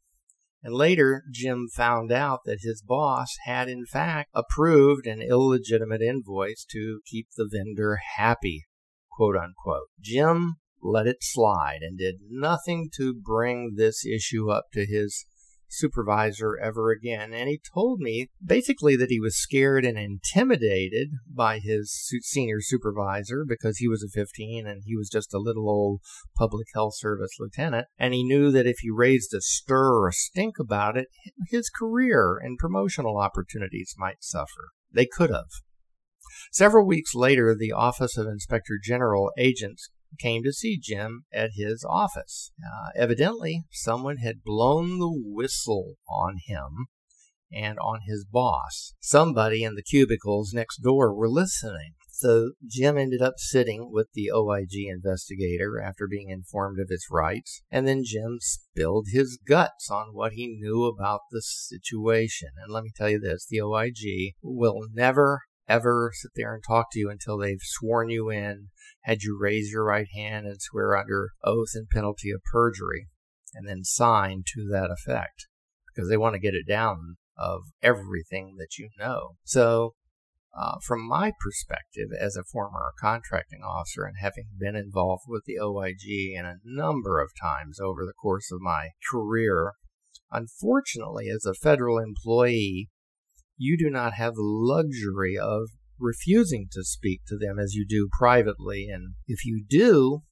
And 0.62 0.75
later, 0.75 1.25
Jim 1.30 1.68
found 1.73 2.11
out 2.11 2.40
that 2.47 2.61
his 2.62 2.83
boss 2.83 3.37
had 3.44 3.68
in 3.68 3.85
fact 3.85 4.30
approved 4.35 5.06
an 5.06 5.21
illegitimate 5.21 6.00
invoice 6.00 6.64
to 6.71 7.00
keep 7.06 7.28
the 7.37 7.49
vendor 7.50 7.99
happy, 8.16 8.64
quote 9.12 9.37
unquote. 9.37 9.88
Jim 10.00 10.54
let 10.84 11.06
it 11.06 11.16
slide 11.22 11.78
and 11.80 11.98
did 11.98 12.16
nothing 12.30 12.90
to 12.96 13.14
bring 13.14 13.74
this 13.76 14.04
issue 14.04 14.50
up 14.50 14.66
to 14.72 14.86
his 14.86 15.26
supervisor 15.74 16.56
ever 16.62 16.90
again. 16.90 17.32
And 17.32 17.48
he 17.48 17.60
told 17.74 18.00
me 18.00 18.28
basically 18.44 18.96
that 18.96 19.10
he 19.10 19.20
was 19.20 19.36
scared 19.36 19.84
and 19.84 19.98
intimidated 19.98 21.08
by 21.28 21.58
his 21.58 21.92
senior 22.22 22.60
supervisor 22.60 23.44
because 23.46 23.78
he 23.78 23.88
was 23.88 24.02
a 24.02 24.08
15 24.08 24.66
and 24.66 24.82
he 24.84 24.96
was 24.96 25.08
just 25.08 25.34
a 25.34 25.38
little 25.38 25.68
old 25.68 26.00
public 26.36 26.68
health 26.74 26.94
service 26.96 27.32
lieutenant. 27.38 27.88
And 27.98 28.14
he 28.14 28.22
knew 28.22 28.50
that 28.52 28.66
if 28.66 28.78
he 28.80 28.90
raised 28.90 29.34
a 29.34 29.40
stir 29.40 29.92
or 29.92 30.08
a 30.08 30.12
stink 30.12 30.58
about 30.58 30.96
it, 30.96 31.08
his 31.48 31.70
career 31.70 32.38
and 32.40 32.58
promotional 32.58 33.18
opportunities 33.18 33.94
might 33.98 34.22
suffer. 34.22 34.70
They 34.92 35.06
could 35.06 35.30
have. 35.30 35.48
Several 36.52 36.86
weeks 36.86 37.14
later, 37.14 37.54
the 37.54 37.72
Office 37.72 38.16
of 38.16 38.26
Inspector 38.26 38.78
General 38.82 39.30
agents 39.38 39.90
came 40.18 40.42
to 40.42 40.52
see 40.52 40.78
Jim 40.80 41.25
at 41.33 41.50
his 41.54 41.85
office. 41.88 42.52
Uh, 42.64 42.90
evidently, 42.97 43.64
someone 43.71 44.18
had 44.18 44.44
blown 44.44 44.99
the 44.99 45.12
whistle 45.12 45.94
on 46.09 46.38
him 46.47 46.87
and 47.52 47.78
on 47.78 48.00
his 48.06 48.25
boss. 48.25 48.94
Somebody 49.00 49.62
in 49.62 49.75
the 49.75 49.83
cubicles 49.83 50.52
next 50.52 50.78
door 50.78 51.14
were 51.14 51.28
listening. 51.28 51.94
So 52.11 52.52
Jim 52.66 52.97
ended 52.97 53.21
up 53.21 53.35
sitting 53.38 53.90
with 53.92 54.09
the 54.14 54.30
OIG 54.30 54.87
investigator 54.88 55.80
after 55.80 56.06
being 56.06 56.30
informed 56.30 56.78
of 56.78 56.88
his 56.88 57.06
rights, 57.11 57.62
and 57.71 57.88
then 57.88 58.04
Jim 58.04 58.38
spilled 58.40 59.09
his 59.12 59.38
guts 59.47 59.90
on 59.90 60.14
what 60.14 60.35
he 60.35 60.47
knew 60.47 60.85
about 60.85 61.23
the 61.33 61.42
situation. 61.42 62.50
And 62.62 62.73
let 62.73 62.85
me 62.85 62.92
tell 62.94 63.11
you 63.11 63.18
this 63.18 63.47
the 63.49 63.61
OIG 63.61 64.35
will 64.42 64.87
never 64.92 65.40
ever 65.68 66.11
sit 66.14 66.33
there 66.35 66.54
and 66.54 66.62
talk 66.62 66.87
to 66.92 66.99
you 66.99 67.11
until 67.11 67.38
they've 67.38 67.62
sworn 67.62 68.09
you 68.09 68.30
in, 68.30 68.68
had 69.02 69.23
you 69.23 69.38
raise 69.38 69.71
your 69.71 69.85
right 69.85 70.09
hand 70.14 70.47
and 70.47 70.61
swear 70.61 70.97
under 70.97 71.30
oath 71.42 71.71
and 71.75 71.88
penalty 71.88 72.30
of 72.30 72.42
perjury, 72.50 73.09
and 73.54 73.68
then 73.68 73.85
sign 73.85 74.42
to 74.54 74.68
that 74.71 74.90
effect 74.90 75.47
because 75.87 76.09
they 76.09 76.16
want 76.16 76.35
to 76.35 76.40
get 76.40 76.54
it 76.54 76.66
down 76.66 77.16
of 77.37 77.62
everything 77.83 78.56
that 78.59 78.78
you 78.78 78.90
know. 78.99 79.37
So, 79.44 79.94
uh, 80.56 80.76
from 80.87 81.06
my 81.06 81.33
perspective 81.40 82.09
as 82.18 82.37
a 82.37 82.44
former 82.44 82.92
contracting 83.00 83.61
officer 83.62 84.04
and 84.04 84.16
having 84.21 84.50
been 84.56 84.76
involved 84.76 85.25
with 85.26 85.44
the 85.47 85.59
OIG 85.59 86.33
in 86.37 86.44
a 86.44 86.61
number 86.64 87.21
of 87.21 87.30
times 87.40 87.80
over 87.80 88.04
the 88.04 88.12
course 88.12 88.52
of 88.52 88.61
my 88.61 88.90
career, 89.11 89.73
Unfortunately, 90.35 91.28
as 91.28 91.47
a 91.47 91.54
federal 91.54 91.99
employee, 91.99 92.90
you 93.56 93.76
do 93.78 93.90
not 93.90 94.14
have 94.14 94.34
the 94.34 94.42
luxury 94.42 95.38
of 95.38 95.70
refusing 95.99 96.66
to 96.73 96.84
speak 96.84 97.23
to 97.26 97.37
them 97.37 97.58
as 97.58 97.75
you 97.75 97.87
do 97.87 98.08
privately. 98.12 98.88
And 98.92 99.14
if 99.26 99.44
you 99.44 99.64
do, 99.68 100.23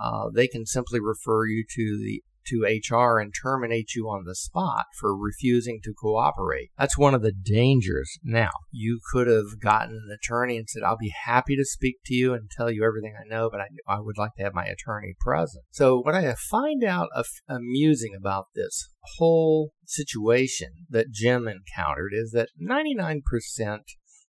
uh, 0.00 0.28
they 0.34 0.46
can 0.46 0.66
simply 0.66 1.00
refer 1.00 1.46
you 1.46 1.64
to 1.74 1.98
the 1.98 2.22
to 2.48 2.62
HR 2.62 3.18
and 3.18 3.32
terminate 3.32 3.94
you 3.94 4.08
on 4.08 4.24
the 4.24 4.34
spot 4.34 4.86
for 4.98 5.16
refusing 5.16 5.80
to 5.84 5.94
cooperate. 5.94 6.70
That's 6.78 6.98
one 6.98 7.14
of 7.14 7.22
the 7.22 7.32
dangers. 7.32 8.18
Now, 8.22 8.50
you 8.70 9.00
could 9.12 9.26
have 9.26 9.60
gotten 9.60 9.94
an 9.94 10.14
attorney 10.14 10.56
and 10.56 10.68
said, 10.68 10.82
I'll 10.82 10.96
be 10.96 11.14
happy 11.24 11.56
to 11.56 11.64
speak 11.64 11.96
to 12.06 12.14
you 12.14 12.34
and 12.34 12.50
tell 12.50 12.70
you 12.70 12.84
everything 12.84 13.14
I 13.18 13.28
know, 13.28 13.48
but 13.50 13.60
I, 13.60 13.66
I 13.86 14.00
would 14.00 14.18
like 14.18 14.34
to 14.36 14.42
have 14.42 14.54
my 14.54 14.64
attorney 14.64 15.14
present. 15.20 15.64
So, 15.70 16.00
what 16.00 16.14
I 16.14 16.34
find 16.50 16.84
out 16.84 17.08
amusing 17.48 18.14
about 18.16 18.46
this 18.54 18.88
whole 19.16 19.72
situation 19.86 20.70
that 20.90 21.10
Jim 21.10 21.48
encountered 21.48 22.12
is 22.12 22.32
that 22.32 22.50
99% 22.60 23.22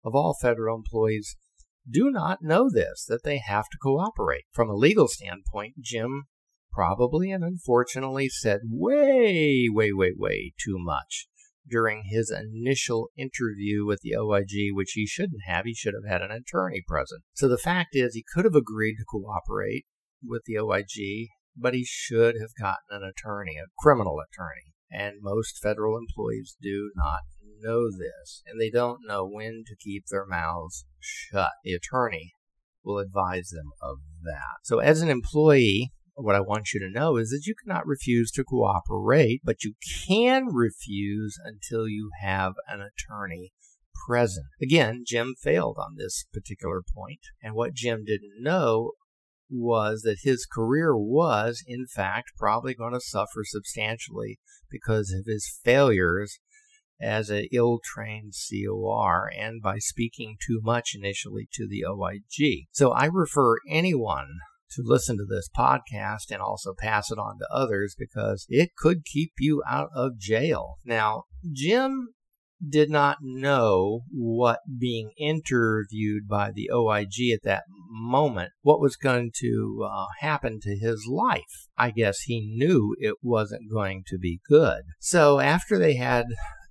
of 0.05 0.15
all 0.15 0.37
federal 0.41 0.77
employees 0.77 1.37
do 1.89 2.11
not 2.11 2.43
know 2.43 2.69
this, 2.71 3.05
that 3.09 3.23
they 3.25 3.39
have 3.39 3.69
to 3.71 3.79
cooperate. 3.81 4.45
From 4.53 4.69
a 4.69 4.75
legal 4.75 5.09
standpoint, 5.09 5.75
Jim 5.81 6.25
probably 6.77 7.31
and 7.31 7.43
unfortunately 7.43 8.29
said 8.29 8.61
way, 8.71 9.67
way, 9.71 9.93
way, 9.93 10.13
way 10.15 10.53
too 10.63 10.77
much 10.79 11.27
during 11.67 12.05
his 12.05 12.31
initial 12.31 13.09
interview 13.17 13.87
with 13.87 14.01
the 14.03 14.15
OIG, 14.15 14.75
which 14.75 14.93
he 14.93 15.07
shouldn't 15.07 15.41
have. 15.47 15.65
He 15.65 15.75
should 15.75 15.95
have 15.95 16.09
had 16.09 16.21
an 16.21 16.31
attorney 16.31 16.85
present. 16.87 17.23
So 17.33 17.49
the 17.49 17.57
fact 17.57 17.91
is, 17.97 18.15
he 18.15 18.25
could 18.35 18.45
have 18.45 18.55
agreed 18.55 18.97
to 18.97 19.05
cooperate 19.09 19.87
with 20.23 20.43
the 20.45 20.59
OIG, 20.59 21.29
but 21.57 21.73
he 21.73 21.85
should 21.85 22.37
have 22.39 22.55
gotten 22.61 22.91
an 22.91 23.03
attorney, 23.03 23.57
a 23.57 23.67
criminal 23.79 24.19
attorney. 24.21 24.75
And 24.91 25.17
most 25.23 25.59
federal 25.61 25.97
employees 25.97 26.57
do 26.63 26.93
not 26.95 27.21
know 27.61 27.91
this, 27.91 28.43
and 28.47 28.61
they 28.61 28.71
don't 28.71 29.01
know 29.09 29.27
when 29.27 29.65
to 29.67 29.77
keep 29.77 30.05
their 30.11 30.27
mouths 30.27 30.85
shut. 31.01 31.53
The 31.65 31.73
attorney 31.73 32.33
will 32.85 32.99
advise 32.99 33.49
them 33.49 33.71
of 33.83 33.97
that. 34.23 34.59
So, 34.63 34.79
as 34.79 35.01
an 35.01 35.09
employee, 35.09 35.91
what 36.17 36.35
I 36.35 36.41
want 36.41 36.73
you 36.73 36.81
to 36.81 36.91
know 36.91 37.17
is 37.17 37.31
that 37.31 37.47
you 37.47 37.55
cannot 37.55 37.87
refuse 37.87 38.31
to 38.33 38.45
cooperate, 38.45 39.43
but 39.45 39.65
you 39.65 39.75
can 40.07 40.47
refuse 40.47 41.39
until 41.45 41.87
you 41.87 42.11
have 42.21 42.55
an 42.69 42.81
attorney 42.81 43.53
present. 44.07 44.47
Again, 44.61 45.05
Jim 45.07 45.35
failed 45.41 45.77
on 45.79 45.97
this 45.97 46.25
particular 46.33 46.83
point, 46.83 47.21
and 47.43 47.55
what 47.55 47.75
Jim 47.75 48.05
didn't 48.05 48.43
know 48.43 48.93
was 49.51 50.03
that 50.03 50.21
his 50.23 50.47
career 50.47 50.97
was, 50.97 51.63
in 51.67 51.87
fact, 51.87 52.33
probably 52.37 52.75
going 52.75 52.95
to 52.95 53.01
suffer 53.01 53.43
substantially 53.45 54.39
because 54.71 55.13
of 55.13 55.27
his 55.27 55.61
failures 55.65 56.39
as 57.01 57.29
an 57.29 57.47
ill 57.53 57.79
trained 57.85 58.33
COR 58.51 59.31
and 59.37 59.61
by 59.63 59.79
speaking 59.79 60.37
too 60.45 60.61
much 60.63 60.93
initially 60.95 61.47
to 61.53 61.69
the 61.69 61.85
OIG. 61.85 62.67
So 62.73 62.93
I 62.93 63.05
refer 63.05 63.59
anyone 63.69 64.39
to 64.73 64.83
listen 64.85 65.17
to 65.17 65.25
this 65.25 65.49
podcast 65.57 66.31
and 66.31 66.41
also 66.41 66.75
pass 66.79 67.11
it 67.11 67.19
on 67.19 67.39
to 67.39 67.49
others 67.51 67.95
because 67.99 68.47
it 68.49 68.71
could 68.77 69.05
keep 69.05 69.33
you 69.39 69.63
out 69.69 69.89
of 69.95 70.19
jail. 70.19 70.77
Now, 70.85 71.25
Jim 71.53 72.09
did 72.67 72.91
not 72.91 73.19
know 73.21 74.01
what 74.11 74.61
being 74.79 75.11
interviewed 75.19 76.27
by 76.27 76.51
the 76.53 76.71
OIG 76.73 77.33
at 77.33 77.43
that 77.45 77.65
moment, 77.91 78.53
what 78.63 78.81
was 78.81 78.97
going 78.97 79.31
to 79.41 79.87
uh, 79.89 80.07
happen 80.21 80.59
to 80.63 80.77
his 80.77 81.07
life. 81.07 81.69
I 81.77 81.91
guess 81.91 82.21
he 82.23 82.41
knew 82.41 82.97
it 82.99 83.17
wasn't 83.23 83.71
going 83.71 84.05
to 84.09 84.19
be 84.19 84.41
good. 84.49 84.83
So 84.99 85.39
after 85.39 85.79
they 85.79 85.97
had 85.97 86.27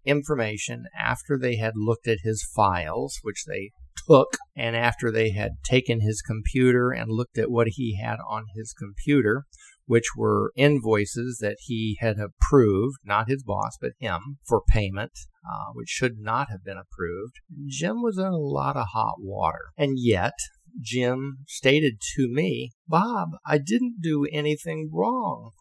information, 0.05 0.85
after 0.97 1.37
they 1.37 1.57
had 1.57 1.73
looked 1.75 2.07
at 2.07 2.19
his 2.23 2.47
files, 2.55 3.19
which 3.21 3.45
they 3.45 3.71
took, 4.07 4.37
and 4.55 4.75
after 4.75 5.11
they 5.11 5.31
had 5.31 5.63
taken 5.63 6.01
his 6.01 6.21
computer 6.21 6.91
and 6.91 7.11
looked 7.11 7.37
at 7.37 7.51
what 7.51 7.67
he 7.69 7.99
had 8.01 8.17
on 8.27 8.45
his 8.55 8.73
computer, 8.73 9.45
which 9.85 10.15
were 10.15 10.51
invoices 10.55 11.37
that 11.41 11.57
he 11.61 11.97
had 11.99 12.17
approved, 12.17 12.97
not 13.03 13.29
his 13.29 13.43
boss, 13.43 13.77
but 13.79 13.93
him, 13.99 14.37
for 14.47 14.61
payment, 14.67 15.11
uh, 15.47 15.71
which 15.73 15.89
should 15.89 16.17
not 16.17 16.49
have 16.49 16.63
been 16.63 16.77
approved, 16.77 17.35
Jim 17.67 18.01
was 18.01 18.17
in 18.17 18.25
a 18.25 18.37
lot 18.37 18.75
of 18.75 18.87
hot 18.93 19.15
water. 19.19 19.71
And 19.77 19.97
yet, 19.97 20.33
Jim 20.81 21.37
stated 21.47 22.01
to 22.15 22.27
me, 22.27 22.71
Bob, 22.87 23.29
I 23.45 23.57
didn't 23.59 24.01
do 24.01 24.25
anything 24.31 24.89
wrong. 24.91 25.51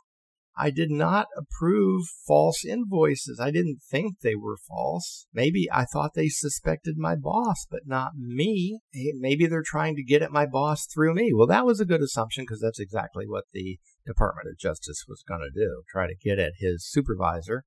I 0.57 0.71
did 0.71 0.90
not 0.90 1.27
approve 1.37 2.07
false 2.27 2.64
invoices. 2.64 3.40
I 3.40 3.51
didn't 3.51 3.81
think 3.90 4.21
they 4.21 4.37
were 4.37 4.57
false. 4.57 5.27
Maybe 5.33 5.69
I 5.73 5.85
thought 5.85 6.14
they 6.14 6.29
suspected 6.29 6.97
my 6.97 7.17
boss, 7.17 7.67
but 7.69 7.87
not 7.87 8.12
me. 8.17 8.79
Maybe 9.19 9.47
they're 9.47 9.64
trying 9.64 9.97
to 9.97 10.05
get 10.05 10.23
at 10.23 10.31
my 10.31 10.47
boss 10.47 10.87
through 10.87 11.14
me. 11.14 11.33
Well, 11.35 11.49
that 11.49 11.67
was 11.67 11.81
a 11.81 11.85
good 11.85 12.03
assumption 12.03 12.45
because 12.45 12.61
that's 12.61 12.79
exactly 12.79 13.27
what 13.27 13.45
the 13.53 13.79
Department 14.07 14.49
of 14.49 14.59
Justice 14.59 15.05
was 15.09 15.25
going 15.27 15.40
to 15.40 15.51
do 15.51 15.83
try 15.90 16.07
to 16.07 16.14
get 16.14 16.38
at 16.38 16.53
his 16.59 16.87
supervisor 16.87 17.64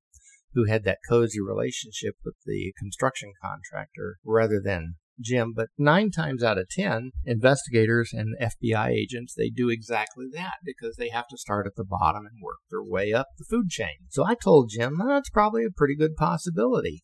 who 0.54 0.64
had 0.64 0.84
that 0.84 0.98
cozy 1.08 1.40
relationship 1.40 2.14
with 2.24 2.36
the 2.46 2.72
construction 2.78 3.32
contractor 3.42 4.16
rather 4.24 4.60
than 4.64 4.94
Jim, 5.20 5.52
but 5.54 5.68
nine 5.76 6.10
times 6.10 6.42
out 6.42 6.58
of 6.58 6.68
ten, 6.68 7.12
investigators 7.24 8.12
and 8.12 8.36
FBI 8.40 8.90
agents, 8.90 9.34
they 9.34 9.50
do 9.50 9.68
exactly 9.68 10.26
that 10.32 10.56
because 10.64 10.96
they 10.96 11.08
have 11.08 11.28
to 11.28 11.38
start 11.38 11.66
at 11.66 11.76
the 11.76 11.84
bottom 11.84 12.24
and 12.26 12.42
work 12.42 12.58
their 12.70 12.82
way 12.82 13.12
up 13.12 13.28
the 13.36 13.44
food 13.48 13.68
chain. 13.68 14.06
So 14.08 14.24
I 14.24 14.34
told 14.34 14.70
Jim, 14.70 14.98
that's 14.98 15.30
probably 15.30 15.64
a 15.64 15.70
pretty 15.70 15.96
good 15.96 16.16
possibility. 16.16 17.02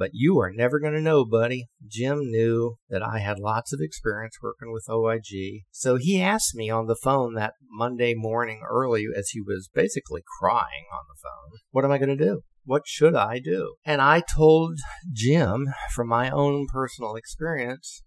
But 0.00 0.12
you 0.14 0.38
are 0.38 0.50
never 0.50 0.80
going 0.80 0.94
to 0.94 1.00
know, 1.02 1.26
buddy. 1.26 1.68
Jim 1.86 2.20
knew 2.20 2.76
that 2.88 3.02
I 3.02 3.18
had 3.18 3.38
lots 3.38 3.74
of 3.74 3.80
experience 3.82 4.38
working 4.42 4.72
with 4.72 4.88
OIG. 4.88 5.64
So 5.70 5.96
he 5.96 6.22
asked 6.22 6.54
me 6.54 6.70
on 6.70 6.86
the 6.86 6.96
phone 6.96 7.34
that 7.34 7.52
Monday 7.70 8.14
morning 8.16 8.62
early 8.66 9.04
as 9.14 9.28
he 9.30 9.42
was 9.42 9.68
basically 9.74 10.22
crying 10.40 10.86
on 10.90 11.02
the 11.06 11.20
phone, 11.22 11.58
What 11.70 11.84
am 11.84 11.92
I 11.92 11.98
going 11.98 12.16
to 12.16 12.24
do? 12.24 12.40
What 12.64 12.82
should 12.86 13.14
I 13.14 13.38
do? 13.38 13.74
And 13.84 14.00
I 14.00 14.22
told 14.36 14.78
Jim 15.12 15.68
from 15.94 16.08
my 16.08 16.30
own 16.30 16.66
personal 16.72 17.16
experience, 17.16 18.02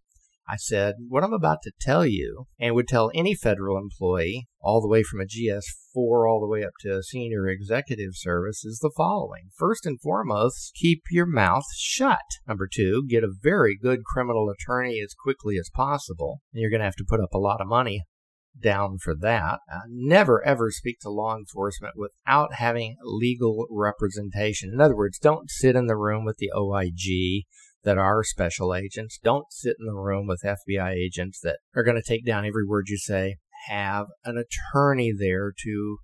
I 0.47 0.57
said, 0.57 0.95
What 1.07 1.23
I'm 1.23 1.33
about 1.33 1.61
to 1.63 1.71
tell 1.79 2.05
you, 2.05 2.47
and 2.59 2.75
would 2.75 2.87
tell 2.87 3.11
any 3.15 3.33
federal 3.33 3.77
employee, 3.77 4.47
all 4.59 4.81
the 4.81 4.89
way 4.89 5.01
from 5.01 5.21
a 5.21 5.25
GS4 5.25 6.29
all 6.29 6.41
the 6.41 6.47
way 6.47 6.63
up 6.63 6.73
to 6.81 6.97
a 6.97 7.03
senior 7.03 7.47
executive 7.47 8.11
service, 8.13 8.65
is 8.65 8.79
the 8.79 8.91
following. 8.95 9.49
First 9.57 9.85
and 9.85 10.01
foremost, 10.01 10.73
keep 10.75 11.03
your 11.09 11.25
mouth 11.25 11.63
shut. 11.77 12.19
Number 12.47 12.67
two, 12.71 13.05
get 13.07 13.23
a 13.23 13.33
very 13.41 13.77
good 13.81 14.03
criminal 14.03 14.49
attorney 14.49 14.99
as 15.01 15.13
quickly 15.13 15.57
as 15.57 15.69
possible. 15.73 16.41
And 16.53 16.61
you're 16.61 16.69
going 16.69 16.81
to 16.81 16.85
have 16.85 16.95
to 16.97 17.05
put 17.07 17.21
up 17.21 17.33
a 17.33 17.39
lot 17.39 17.61
of 17.61 17.67
money 17.67 18.03
down 18.61 18.97
for 18.97 19.15
that. 19.15 19.59
Uh, 19.71 19.79
never 19.87 20.45
ever 20.45 20.69
speak 20.71 20.99
to 21.01 21.09
law 21.09 21.35
enforcement 21.35 21.95
without 21.95 22.53
having 22.55 22.97
legal 23.03 23.67
representation. 23.69 24.71
In 24.73 24.81
other 24.81 24.95
words, 24.95 25.19
don't 25.19 25.49
sit 25.49 25.75
in 25.75 25.87
the 25.87 25.97
room 25.97 26.25
with 26.25 26.37
the 26.37 26.51
OIG 26.55 27.45
that 27.83 27.97
are 27.97 28.23
special 28.23 28.73
agents. 28.73 29.19
Don't 29.21 29.51
sit 29.51 29.75
in 29.79 29.85
the 29.85 29.93
room 29.93 30.27
with 30.27 30.41
FBI 30.43 30.93
agents 30.93 31.39
that 31.41 31.57
are 31.75 31.83
going 31.83 31.97
to 31.97 32.07
take 32.07 32.25
down 32.25 32.45
every 32.45 32.65
word 32.65 32.85
you 32.87 32.97
say. 32.97 33.37
Have 33.67 34.07
an 34.25 34.37
attorney 34.37 35.11
there 35.17 35.53
to 35.63 35.97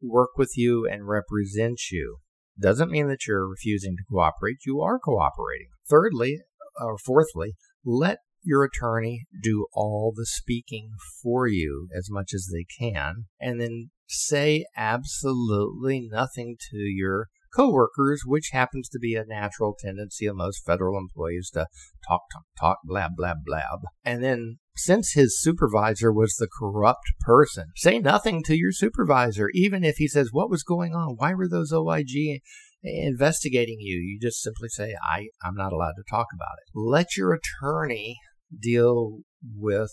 work 0.00 0.30
with 0.36 0.52
you 0.56 0.86
and 0.86 1.08
represent 1.08 1.78
you. 1.90 2.18
Doesn't 2.60 2.90
mean 2.90 3.08
that 3.08 3.26
you're 3.26 3.48
refusing 3.48 3.96
to 3.96 4.04
cooperate. 4.10 4.58
You 4.66 4.80
are 4.80 4.98
cooperating. 4.98 5.68
Thirdly, 5.88 6.40
or 6.80 6.98
fourthly, 6.98 7.54
let 7.84 8.18
your 8.42 8.64
attorney 8.64 9.24
do 9.42 9.66
all 9.72 10.12
the 10.14 10.26
speaking 10.26 10.90
for 11.22 11.46
you 11.46 11.88
as 11.96 12.08
much 12.10 12.32
as 12.34 12.48
they 12.52 12.64
can, 12.78 13.26
and 13.40 13.60
then 13.60 13.90
say 14.06 14.66
absolutely 14.76 16.00
nothing 16.00 16.56
to 16.70 16.76
your 16.76 17.28
coworkers, 17.54 18.22
which 18.24 18.50
happens 18.52 18.88
to 18.88 18.98
be 18.98 19.14
a 19.14 19.24
natural 19.24 19.76
tendency 19.78 20.26
of 20.26 20.36
most 20.36 20.64
federal 20.64 20.98
employees 20.98 21.50
to 21.50 21.66
talk, 22.08 22.22
talk, 22.32 22.44
talk, 22.58 22.78
blab, 22.84 23.12
blab, 23.16 23.38
blab. 23.44 23.80
And 24.04 24.22
then 24.22 24.58
since 24.76 25.12
his 25.12 25.40
supervisor 25.40 26.12
was 26.12 26.34
the 26.34 26.48
corrupt 26.58 27.12
person, 27.20 27.66
say 27.76 27.98
nothing 27.98 28.42
to 28.44 28.56
your 28.56 28.72
supervisor, 28.72 29.48
even 29.54 29.84
if 29.84 29.96
he 29.96 30.08
says, 30.08 30.30
What 30.32 30.50
was 30.50 30.62
going 30.62 30.94
on? 30.94 31.16
Why 31.18 31.34
were 31.34 31.48
those 31.48 31.72
OIG 31.72 32.40
investigating 32.82 33.78
you? 33.80 33.96
You 33.96 34.18
just 34.20 34.42
simply 34.42 34.68
say, 34.68 34.94
I, 35.02 35.28
I'm 35.44 35.54
not 35.54 35.72
allowed 35.72 35.94
to 35.96 36.04
talk 36.08 36.28
about 36.34 36.56
it. 36.64 36.70
Let 36.74 37.16
your 37.16 37.32
attorney 37.32 38.18
deal 38.60 39.20
with 39.56 39.90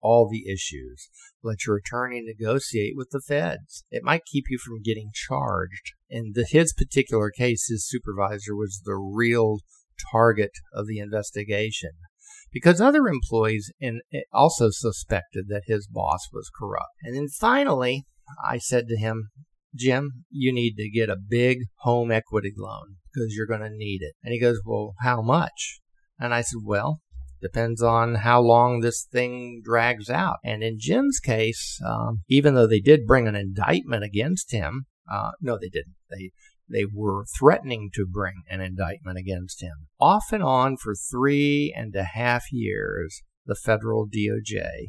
all 0.00 0.28
the 0.28 0.50
issues. 0.50 1.08
Let 1.42 1.66
your 1.66 1.76
attorney 1.76 2.22
negotiate 2.22 2.94
with 2.96 3.08
the 3.10 3.20
feds. 3.20 3.84
It 3.90 4.04
might 4.04 4.24
keep 4.30 4.44
you 4.48 4.58
from 4.58 4.82
getting 4.82 5.10
charged. 5.12 5.92
In 6.08 6.32
the, 6.34 6.46
his 6.48 6.72
particular 6.72 7.30
case, 7.30 7.66
his 7.68 7.88
supervisor 7.88 8.54
was 8.54 8.82
the 8.84 8.94
real 8.94 9.58
target 10.12 10.52
of 10.72 10.86
the 10.86 10.98
investigation 10.98 11.90
because 12.52 12.80
other 12.80 13.08
employees 13.08 13.72
in, 13.80 14.00
eh, 14.12 14.20
also 14.32 14.68
suspected 14.70 15.46
that 15.48 15.64
his 15.66 15.86
boss 15.86 16.28
was 16.32 16.50
corrupt. 16.56 16.92
And 17.02 17.16
then 17.16 17.28
finally, 17.28 18.06
I 18.44 18.58
said 18.58 18.88
to 18.88 18.96
him, 18.96 19.30
Jim, 19.74 20.24
you 20.30 20.52
need 20.52 20.76
to 20.76 20.88
get 20.88 21.10
a 21.10 21.16
big 21.16 21.58
home 21.80 22.10
equity 22.10 22.52
loan 22.56 22.96
because 23.12 23.34
you're 23.34 23.46
going 23.46 23.60
to 23.60 23.70
need 23.70 24.00
it. 24.02 24.14
And 24.22 24.32
he 24.32 24.40
goes, 24.40 24.60
Well, 24.64 24.94
how 25.02 25.20
much? 25.20 25.80
And 26.18 26.32
I 26.32 26.40
said, 26.40 26.60
Well, 26.64 27.00
depends 27.40 27.82
on 27.82 28.16
how 28.16 28.40
long 28.40 28.80
this 28.80 29.04
thing 29.04 29.60
drags 29.64 30.08
out. 30.10 30.36
And 30.44 30.62
in 30.62 30.76
Jim's 30.78 31.20
case, 31.20 31.80
um, 31.86 32.22
even 32.28 32.54
though 32.54 32.66
they 32.66 32.80
did 32.80 33.06
bring 33.06 33.28
an 33.28 33.36
indictment 33.36 34.04
against 34.04 34.52
him, 34.52 34.86
uh, 35.10 35.32
no, 35.40 35.58
they 35.60 35.68
didn't. 35.68 35.96
They 36.10 36.30
they 36.68 36.84
were 36.92 37.24
threatening 37.38 37.90
to 37.94 38.04
bring 38.04 38.42
an 38.50 38.60
indictment 38.60 39.18
against 39.18 39.62
him. 39.62 39.86
Off 40.00 40.32
and 40.32 40.42
on 40.42 40.76
for 40.76 40.94
three 40.96 41.72
and 41.76 41.94
a 41.94 42.02
half 42.02 42.50
years, 42.50 43.22
the 43.46 43.54
federal 43.54 44.08
DOJ 44.08 44.86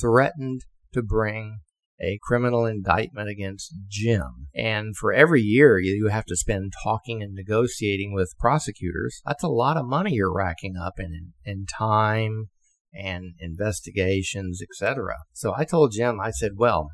threatened 0.00 0.62
to 0.92 1.02
bring 1.02 1.60
a 2.02 2.18
criminal 2.22 2.66
indictment 2.66 3.28
against 3.28 3.74
Jim. 3.88 4.48
And 4.54 4.96
for 4.96 5.12
every 5.12 5.40
year 5.40 5.78
you 5.78 6.08
have 6.08 6.24
to 6.26 6.36
spend 6.36 6.72
talking 6.82 7.22
and 7.22 7.34
negotiating 7.34 8.12
with 8.12 8.34
prosecutors, 8.38 9.20
that's 9.24 9.44
a 9.44 9.48
lot 9.48 9.76
of 9.76 9.86
money 9.86 10.12
you're 10.14 10.34
racking 10.34 10.74
up 10.76 10.94
in, 10.98 11.32
in 11.44 11.66
time 11.66 12.50
and 12.92 13.34
investigations, 13.38 14.60
etc. 14.62 15.16
So 15.32 15.54
I 15.56 15.64
told 15.64 15.92
Jim, 15.92 16.20
I 16.20 16.30
said, 16.30 16.52
well, 16.56 16.90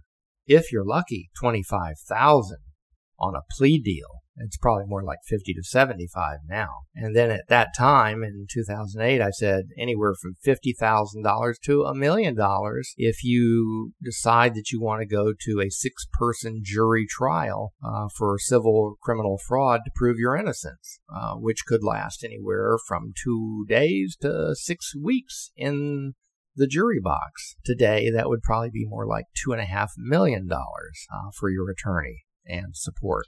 if 0.47 0.71
you're 0.73 0.85
lucky, 0.85 1.31
25,000 1.39 2.59
on 3.19 3.35
a 3.35 3.43
plea 3.57 3.81
deal 3.81 4.18
it's 4.41 4.57
probably 4.57 4.85
more 4.87 5.03
like 5.03 5.19
50 5.27 5.55
to 5.55 5.63
75 5.63 6.39
now. 6.49 6.69
And 6.95 7.15
then 7.15 7.31
at 7.31 7.49
that 7.49 7.69
time 7.77 8.23
in 8.23 8.47
2008, 8.51 9.21
I 9.21 9.31
said 9.31 9.67
anywhere 9.79 10.15
from 10.21 10.37
$50,000 10.47 11.55
to 11.65 11.83
a 11.85 11.95
million 11.95 12.35
dollars 12.35 12.95
if 12.97 13.25
you 13.25 13.93
decide 14.03 14.55
that 14.55 14.71
you 14.71 14.81
want 14.81 15.01
to 15.01 15.07
go 15.07 15.33
to 15.33 15.61
a 15.61 15.71
six 15.71 16.07
person 16.19 16.61
jury 16.63 17.07
trial 17.09 17.73
uh, 17.85 18.09
for 18.17 18.39
civil 18.39 18.97
criminal 19.03 19.39
fraud 19.39 19.81
to 19.85 19.91
prove 19.95 20.19
your 20.19 20.37
innocence, 20.37 21.01
uh, 21.15 21.35
which 21.35 21.65
could 21.67 21.83
last 21.83 22.25
anywhere 22.25 22.77
from 22.87 23.13
two 23.23 23.65
days 23.69 24.17
to 24.21 24.55
six 24.55 24.95
weeks 24.95 25.51
in 25.57 26.15
the 26.57 26.67
jury 26.67 27.01
box. 27.01 27.55
Today, 27.65 28.11
that 28.11 28.29
would 28.29 28.43
probably 28.43 28.71
be 28.71 28.85
more 28.87 29.07
like 29.07 29.25
two 29.35 29.53
and 29.53 29.61
a 29.61 29.65
half 29.65 29.93
million 29.97 30.47
dollars 30.47 31.07
uh, 31.13 31.31
for 31.39 31.49
your 31.49 31.71
attorney 31.71 32.25
and 32.47 32.77
support. 32.77 33.27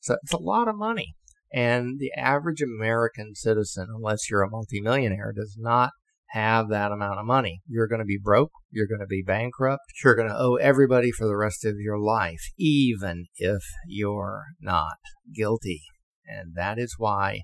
So 0.00 0.16
it's 0.22 0.32
a 0.32 0.38
lot 0.38 0.68
of 0.68 0.76
money. 0.76 1.14
And 1.52 1.98
the 1.98 2.10
average 2.16 2.62
American 2.62 3.34
citizen, 3.34 3.86
unless 3.94 4.28
you're 4.28 4.42
a 4.42 4.50
multimillionaire, 4.50 5.32
does 5.32 5.56
not 5.58 5.90
have 6.30 6.68
that 6.68 6.90
amount 6.90 7.20
of 7.20 7.26
money. 7.26 7.60
You're 7.68 7.86
going 7.86 8.00
to 8.00 8.04
be 8.04 8.18
broke. 8.20 8.50
You're 8.70 8.88
going 8.88 9.00
to 9.00 9.06
be 9.06 9.22
bankrupt. 9.24 9.84
You're 10.02 10.16
going 10.16 10.28
to 10.28 10.36
owe 10.36 10.56
everybody 10.56 11.12
for 11.12 11.26
the 11.26 11.36
rest 11.36 11.64
of 11.64 11.76
your 11.78 11.98
life, 11.98 12.50
even 12.58 13.26
if 13.36 13.62
you're 13.86 14.46
not 14.60 14.96
guilty. 15.32 15.82
And 16.26 16.54
that 16.56 16.78
is 16.78 16.96
why 16.98 17.42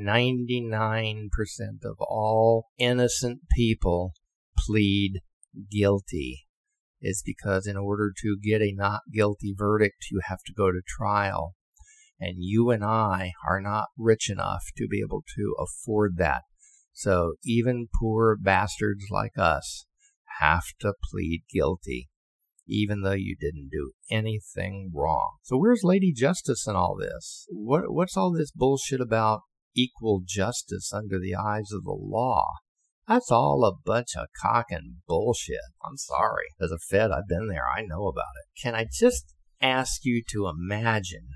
99% 0.00 1.28
of 1.84 1.96
all 2.00 2.66
innocent 2.78 3.40
people 3.56 4.12
plead 4.56 5.20
guilty. 5.70 6.46
It's 7.00 7.22
because 7.22 7.66
in 7.66 7.76
order 7.76 8.12
to 8.22 8.38
get 8.42 8.60
a 8.60 8.72
not 8.72 9.00
guilty 9.12 9.54
verdict, 9.56 10.06
you 10.10 10.20
have 10.28 10.42
to 10.46 10.52
go 10.52 10.70
to 10.70 10.80
trial. 10.86 11.54
And 12.20 12.36
you 12.38 12.70
and 12.70 12.84
I 12.84 13.32
are 13.46 13.60
not 13.60 13.86
rich 13.96 14.28
enough 14.28 14.64
to 14.76 14.88
be 14.88 15.00
able 15.00 15.22
to 15.36 15.54
afford 15.58 16.16
that. 16.16 16.42
So 16.92 17.34
even 17.44 17.88
poor 18.00 18.36
bastards 18.36 19.04
like 19.10 19.38
us 19.38 19.86
have 20.40 20.64
to 20.80 20.94
plead 21.12 21.44
guilty, 21.52 22.08
even 22.66 23.02
though 23.02 23.12
you 23.12 23.36
didn't 23.38 23.68
do 23.70 23.92
anything 24.10 24.90
wrong. 24.92 25.36
So 25.44 25.56
where's 25.56 25.84
Lady 25.84 26.12
Justice 26.12 26.66
in 26.66 26.74
all 26.74 26.96
this? 26.98 27.46
What, 27.50 27.92
what's 27.92 28.16
all 28.16 28.32
this 28.32 28.50
bullshit 28.50 29.00
about 29.00 29.42
equal 29.76 30.22
justice 30.26 30.92
under 30.92 31.20
the 31.20 31.36
eyes 31.36 31.70
of 31.72 31.84
the 31.84 31.96
law? 31.98 32.54
That's 33.06 33.30
all 33.30 33.64
a 33.64 33.80
bunch 33.86 34.16
of 34.16 34.26
cock 34.42 34.66
and 34.70 34.96
bullshit. 35.06 35.60
I'm 35.84 35.96
sorry. 35.96 36.48
As 36.60 36.70
a 36.70 36.78
Fed, 36.78 37.10
I've 37.10 37.28
been 37.28 37.48
there. 37.48 37.66
I 37.66 37.82
know 37.82 38.06
about 38.06 38.34
it. 38.42 38.60
Can 38.60 38.74
I 38.74 38.86
just 38.92 39.34
ask 39.62 40.04
you 40.04 40.22
to 40.30 40.48
imagine 40.48 41.28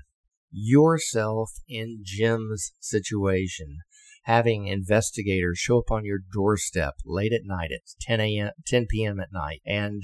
yourself 0.53 1.51
in 1.67 2.01
Jim's 2.03 2.73
situation, 2.79 3.79
having 4.23 4.67
investigators 4.67 5.57
show 5.59 5.79
up 5.79 5.91
on 5.91 6.05
your 6.05 6.19
doorstep 6.31 6.93
late 7.05 7.33
at 7.33 7.41
night 7.43 7.71
at 7.73 7.81
10 8.01 8.21
a.m., 8.21 8.51
10 8.65 8.85
p.m. 8.89 9.19
at 9.19 9.33
night 9.33 9.61
and 9.65 10.03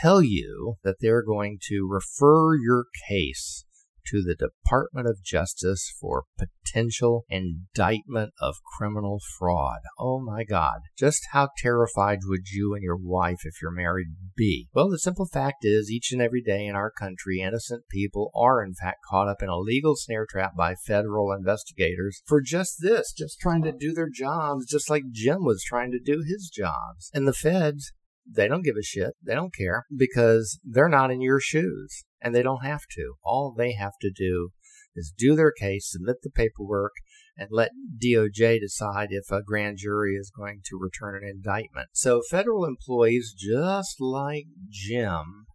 tell 0.00 0.22
you 0.22 0.74
that 0.84 0.96
they're 1.00 1.24
going 1.24 1.58
to 1.68 1.86
refer 1.88 2.54
your 2.56 2.84
case 3.08 3.64
to 4.10 4.22
the 4.22 4.34
Department 4.34 5.06
of 5.06 5.22
Justice 5.22 5.92
for 6.00 6.24
potential 6.38 7.24
indictment 7.28 8.32
of 8.40 8.56
criminal 8.76 9.20
fraud. 9.38 9.80
Oh 9.98 10.20
my 10.20 10.44
God. 10.44 10.80
Just 10.96 11.28
how 11.32 11.50
terrified 11.58 12.20
would 12.24 12.48
you 12.52 12.74
and 12.74 12.82
your 12.82 12.96
wife, 12.96 13.40
if 13.44 13.60
you're 13.60 13.70
married, 13.70 14.08
be? 14.36 14.68
Well, 14.72 14.88
the 14.88 14.98
simple 14.98 15.26
fact 15.26 15.64
is, 15.64 15.90
each 15.90 16.12
and 16.12 16.22
every 16.22 16.42
day 16.42 16.66
in 16.66 16.74
our 16.74 16.90
country, 16.90 17.40
innocent 17.40 17.84
people 17.90 18.30
are 18.34 18.62
in 18.62 18.74
fact 18.74 18.98
caught 19.08 19.28
up 19.28 19.42
in 19.42 19.48
a 19.48 19.58
legal 19.58 19.96
snare 19.96 20.26
trap 20.28 20.56
by 20.56 20.74
federal 20.74 21.32
investigators 21.32 22.22
for 22.26 22.40
just 22.40 22.76
this, 22.80 23.12
just 23.12 23.40
trying 23.40 23.62
to 23.62 23.72
do 23.72 23.92
their 23.92 24.10
jobs, 24.10 24.66
just 24.66 24.90
like 24.90 25.10
Jim 25.10 25.44
was 25.44 25.62
trying 25.62 25.90
to 25.92 25.98
do 25.98 26.22
his 26.26 26.50
jobs. 26.54 27.10
And 27.14 27.26
the 27.26 27.32
feds, 27.32 27.92
they 28.30 28.48
don't 28.48 28.64
give 28.64 28.76
a 28.78 28.82
shit. 28.82 29.14
They 29.22 29.34
don't 29.34 29.54
care 29.54 29.84
because 29.94 30.58
they're 30.64 30.88
not 30.88 31.10
in 31.10 31.20
your 31.20 31.40
shoes 31.40 32.04
and 32.20 32.34
they 32.34 32.42
don't 32.42 32.64
have 32.64 32.82
to. 32.96 33.14
All 33.22 33.54
they 33.56 33.72
have 33.72 33.94
to 34.02 34.10
do 34.10 34.50
is 34.94 35.12
do 35.16 35.36
their 35.36 35.52
case, 35.52 35.90
submit 35.90 36.16
the 36.22 36.30
paperwork, 36.30 36.92
and 37.36 37.48
let 37.52 37.70
DOJ 38.02 38.60
decide 38.60 39.08
if 39.10 39.30
a 39.30 39.42
grand 39.42 39.78
jury 39.78 40.16
is 40.16 40.32
going 40.36 40.60
to 40.66 40.78
return 40.78 41.22
an 41.22 41.28
indictment. 41.28 41.88
So 41.92 42.20
federal 42.28 42.64
employees, 42.64 43.32
just 43.36 44.00
like 44.00 44.46
Jim, 44.68 45.46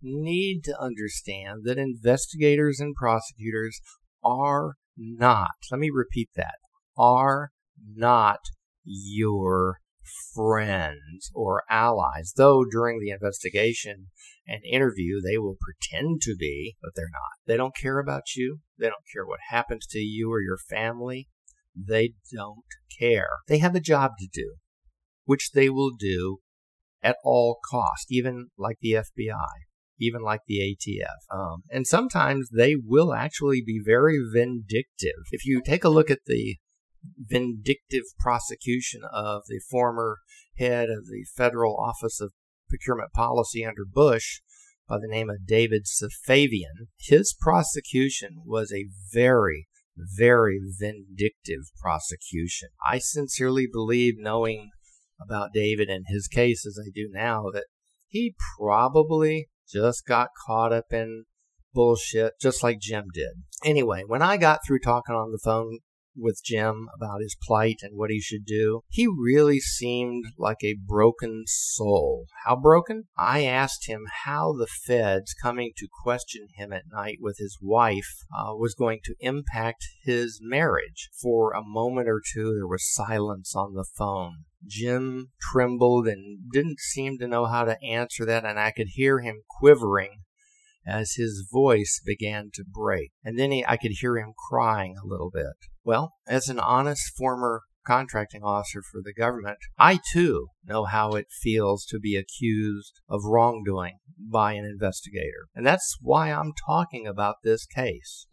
need 0.00 0.62
to 0.64 0.80
understand 0.80 1.62
that 1.64 1.78
investigators 1.78 2.78
and 2.78 2.94
prosecutors 2.94 3.80
are 4.24 4.74
not, 4.96 5.50
let 5.70 5.80
me 5.80 5.90
repeat 5.92 6.30
that, 6.36 6.56
are 6.96 7.50
not 7.94 8.40
your 8.84 9.78
friends 10.34 11.30
or 11.34 11.62
allies, 11.68 12.32
though 12.36 12.64
during 12.64 13.00
the 13.00 13.10
investigation 13.10 14.08
and 14.46 14.64
interview 14.64 15.20
they 15.20 15.38
will 15.38 15.56
pretend 15.60 16.20
to 16.22 16.34
be, 16.36 16.76
but 16.82 16.92
they're 16.94 17.10
not. 17.12 17.46
They 17.46 17.56
don't 17.56 17.76
care 17.76 17.98
about 17.98 18.34
you. 18.36 18.58
They 18.78 18.86
don't 18.86 19.06
care 19.12 19.26
what 19.26 19.40
happens 19.50 19.86
to 19.90 19.98
you 19.98 20.30
or 20.32 20.40
your 20.40 20.58
family. 20.58 21.28
They 21.74 22.14
don't 22.32 22.64
care. 22.98 23.28
They 23.48 23.58
have 23.58 23.74
a 23.74 23.80
job 23.80 24.12
to 24.18 24.28
do, 24.32 24.56
which 25.24 25.52
they 25.52 25.68
will 25.68 25.92
do 25.98 26.38
at 27.02 27.16
all 27.24 27.58
cost, 27.70 28.06
even 28.10 28.48
like 28.58 28.76
the 28.80 28.92
FBI, 28.92 29.48
even 29.98 30.22
like 30.22 30.40
the 30.46 30.58
ATF. 30.58 31.36
Um, 31.36 31.62
and 31.70 31.86
sometimes 31.86 32.48
they 32.50 32.76
will 32.76 33.12
actually 33.12 33.62
be 33.64 33.80
very 33.84 34.18
vindictive. 34.32 35.22
If 35.30 35.46
you 35.46 35.62
take 35.62 35.84
a 35.84 35.88
look 35.88 36.10
at 36.10 36.20
the 36.26 36.56
vindictive 37.18 38.04
prosecution 38.18 39.02
of 39.12 39.42
the 39.48 39.60
former 39.70 40.18
head 40.58 40.88
of 40.90 41.06
the 41.06 41.24
Federal 41.34 41.76
Office 41.76 42.20
of 42.20 42.32
Procurement 42.68 43.12
Policy 43.12 43.64
under 43.64 43.84
Bush 43.84 44.40
by 44.88 44.98
the 44.98 45.08
name 45.08 45.30
of 45.30 45.46
David 45.46 45.86
Safavian. 45.86 46.88
His 46.98 47.34
prosecution 47.38 48.42
was 48.44 48.72
a 48.72 48.88
very, 49.12 49.68
very 49.96 50.60
vindictive 50.78 51.70
prosecution. 51.80 52.68
I 52.86 52.98
sincerely 52.98 53.66
believe, 53.70 54.14
knowing 54.18 54.70
about 55.20 55.52
David 55.52 55.88
and 55.88 56.06
his 56.08 56.28
case 56.28 56.66
as 56.66 56.78
I 56.80 56.90
do 56.94 57.08
now, 57.10 57.44
that 57.52 57.66
he 58.08 58.34
probably 58.58 59.48
just 59.70 60.04
got 60.06 60.28
caught 60.46 60.72
up 60.72 60.92
in 60.92 61.24
bullshit 61.72 62.34
just 62.40 62.62
like 62.62 62.80
Jim 62.80 63.06
did. 63.14 63.32
Anyway, 63.64 64.02
when 64.06 64.22
I 64.22 64.36
got 64.36 64.60
through 64.66 64.80
talking 64.80 65.14
on 65.14 65.32
the 65.32 65.40
phone 65.42 65.78
with 66.16 66.42
Jim 66.44 66.88
about 66.94 67.20
his 67.20 67.36
plight 67.42 67.80
and 67.82 67.96
what 67.96 68.10
he 68.10 68.20
should 68.20 68.44
do. 68.44 68.82
He 68.88 69.06
really 69.06 69.60
seemed 69.60 70.24
like 70.38 70.62
a 70.62 70.78
broken 70.86 71.44
soul. 71.46 72.26
How 72.44 72.56
broken? 72.56 73.04
I 73.16 73.44
asked 73.44 73.88
him 73.88 74.06
how 74.24 74.52
the 74.52 74.66
feds 74.66 75.34
coming 75.34 75.72
to 75.76 75.88
question 76.02 76.48
him 76.54 76.72
at 76.72 76.84
night 76.90 77.18
with 77.20 77.38
his 77.38 77.58
wife 77.60 78.24
uh, 78.36 78.54
was 78.54 78.74
going 78.74 79.00
to 79.04 79.14
impact 79.20 79.84
his 80.04 80.40
marriage. 80.42 81.08
For 81.20 81.52
a 81.52 81.64
moment 81.64 82.08
or 82.08 82.20
two, 82.32 82.54
there 82.54 82.66
was 82.66 82.92
silence 82.92 83.54
on 83.54 83.74
the 83.74 83.86
phone. 83.96 84.44
Jim 84.66 85.30
trembled 85.40 86.06
and 86.06 86.50
didn't 86.52 86.78
seem 86.78 87.18
to 87.18 87.26
know 87.26 87.46
how 87.46 87.64
to 87.64 87.82
answer 87.82 88.24
that, 88.24 88.44
and 88.44 88.58
I 88.60 88.70
could 88.70 88.88
hear 88.90 89.20
him 89.20 89.42
quivering 89.58 90.20
as 90.86 91.14
his 91.14 91.46
voice 91.50 92.00
began 92.04 92.50
to 92.54 92.64
break. 92.64 93.12
And 93.24 93.38
then 93.38 93.50
he, 93.50 93.64
I 93.66 93.76
could 93.76 93.92
hear 94.00 94.16
him 94.16 94.32
crying 94.48 94.96
a 94.96 95.06
little 95.06 95.30
bit. 95.30 95.54
Well, 95.84 96.12
as 96.26 96.48
an 96.48 96.58
honest 96.58 97.16
former 97.16 97.62
contracting 97.84 98.42
officer 98.42 98.82
for 98.82 99.00
the 99.02 99.12
government, 99.12 99.58
I 99.78 99.98
too 100.12 100.48
know 100.64 100.84
how 100.84 101.10
it 101.12 101.26
feels 101.30 101.84
to 101.86 101.98
be 101.98 102.16
accused 102.16 103.00
of 103.08 103.24
wrongdoing 103.24 103.98
by 104.18 104.52
an 104.52 104.64
investigator. 104.64 105.48
And 105.54 105.66
that's 105.66 105.96
why 106.00 106.30
I'm 106.30 106.52
talking 106.66 107.06
about 107.06 107.36
this 107.42 107.66
case 107.66 108.26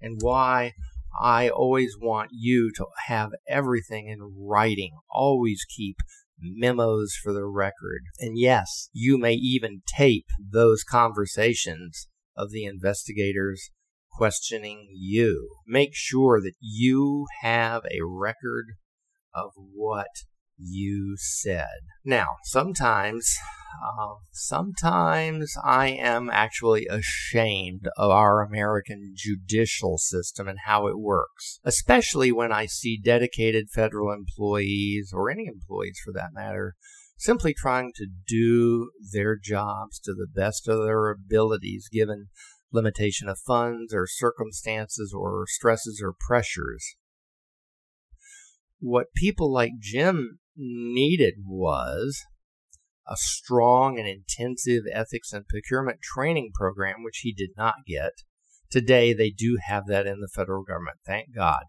and 0.00 0.18
why 0.20 0.72
I 1.18 1.48
always 1.48 1.96
want 1.98 2.30
you 2.32 2.72
to 2.76 2.86
have 3.06 3.30
everything 3.48 4.08
in 4.08 4.18
writing. 4.36 4.98
Always 5.10 5.64
keep 5.64 5.96
memos 6.38 7.14
for 7.22 7.32
the 7.32 7.46
record. 7.46 8.02
And 8.18 8.38
yes, 8.38 8.88
you 8.92 9.18
may 9.18 9.34
even 9.34 9.82
tape 9.86 10.26
those 10.38 10.84
conversations 10.84 12.08
of 12.36 12.50
the 12.50 12.64
investigators 12.64 13.70
questioning 14.12 14.88
you. 14.92 15.56
Make 15.66 15.90
sure 15.92 16.40
that 16.40 16.54
you 16.60 17.26
have 17.42 17.82
a 17.90 18.04
record 18.04 18.66
of 19.34 19.52
what 19.56 20.08
you 20.58 21.16
said. 21.16 21.80
Now, 22.04 22.36
sometimes, 22.44 23.34
uh, 23.82 24.14
sometimes 24.32 25.54
I 25.62 25.88
am 25.88 26.30
actually 26.30 26.86
ashamed 26.86 27.88
of 27.96 28.10
our 28.10 28.42
American 28.42 29.14
judicial 29.16 29.98
system 29.98 30.48
and 30.48 30.58
how 30.66 30.86
it 30.86 30.98
works, 30.98 31.60
especially 31.64 32.32
when 32.32 32.52
I 32.52 32.66
see 32.66 33.00
dedicated 33.02 33.70
federal 33.70 34.12
employees 34.12 35.12
or 35.14 35.30
any 35.30 35.46
employees 35.46 36.00
for 36.04 36.12
that 36.12 36.32
matter 36.32 36.74
simply 37.16 37.54
trying 37.54 37.92
to 37.94 38.06
do 38.26 38.90
their 39.12 39.36
jobs 39.36 39.98
to 40.00 40.12
the 40.12 40.26
best 40.26 40.68
of 40.68 40.84
their 40.84 41.10
abilities 41.10 41.88
given 41.90 42.26
limitation 42.72 43.28
of 43.28 43.38
funds 43.38 43.94
or 43.94 44.06
circumstances 44.06 45.14
or 45.16 45.44
stresses 45.48 46.00
or 46.02 46.12
pressures. 46.18 46.96
What 48.80 49.14
people 49.14 49.52
like 49.52 49.72
Jim 49.80 50.40
needed 50.56 51.34
was 51.44 52.22
a 53.06 53.16
strong 53.16 53.98
and 53.98 54.08
intensive 54.08 54.84
ethics 54.92 55.32
and 55.32 55.46
procurement 55.46 56.00
training 56.00 56.50
program, 56.54 57.02
which 57.02 57.18
he 57.18 57.32
did 57.32 57.50
not 57.56 57.74
get. 57.86 58.12
Today, 58.70 59.12
they 59.12 59.30
do 59.30 59.58
have 59.66 59.86
that 59.86 60.06
in 60.06 60.20
the 60.20 60.30
federal 60.34 60.64
government, 60.64 60.98
thank 61.06 61.34
God. 61.34 61.64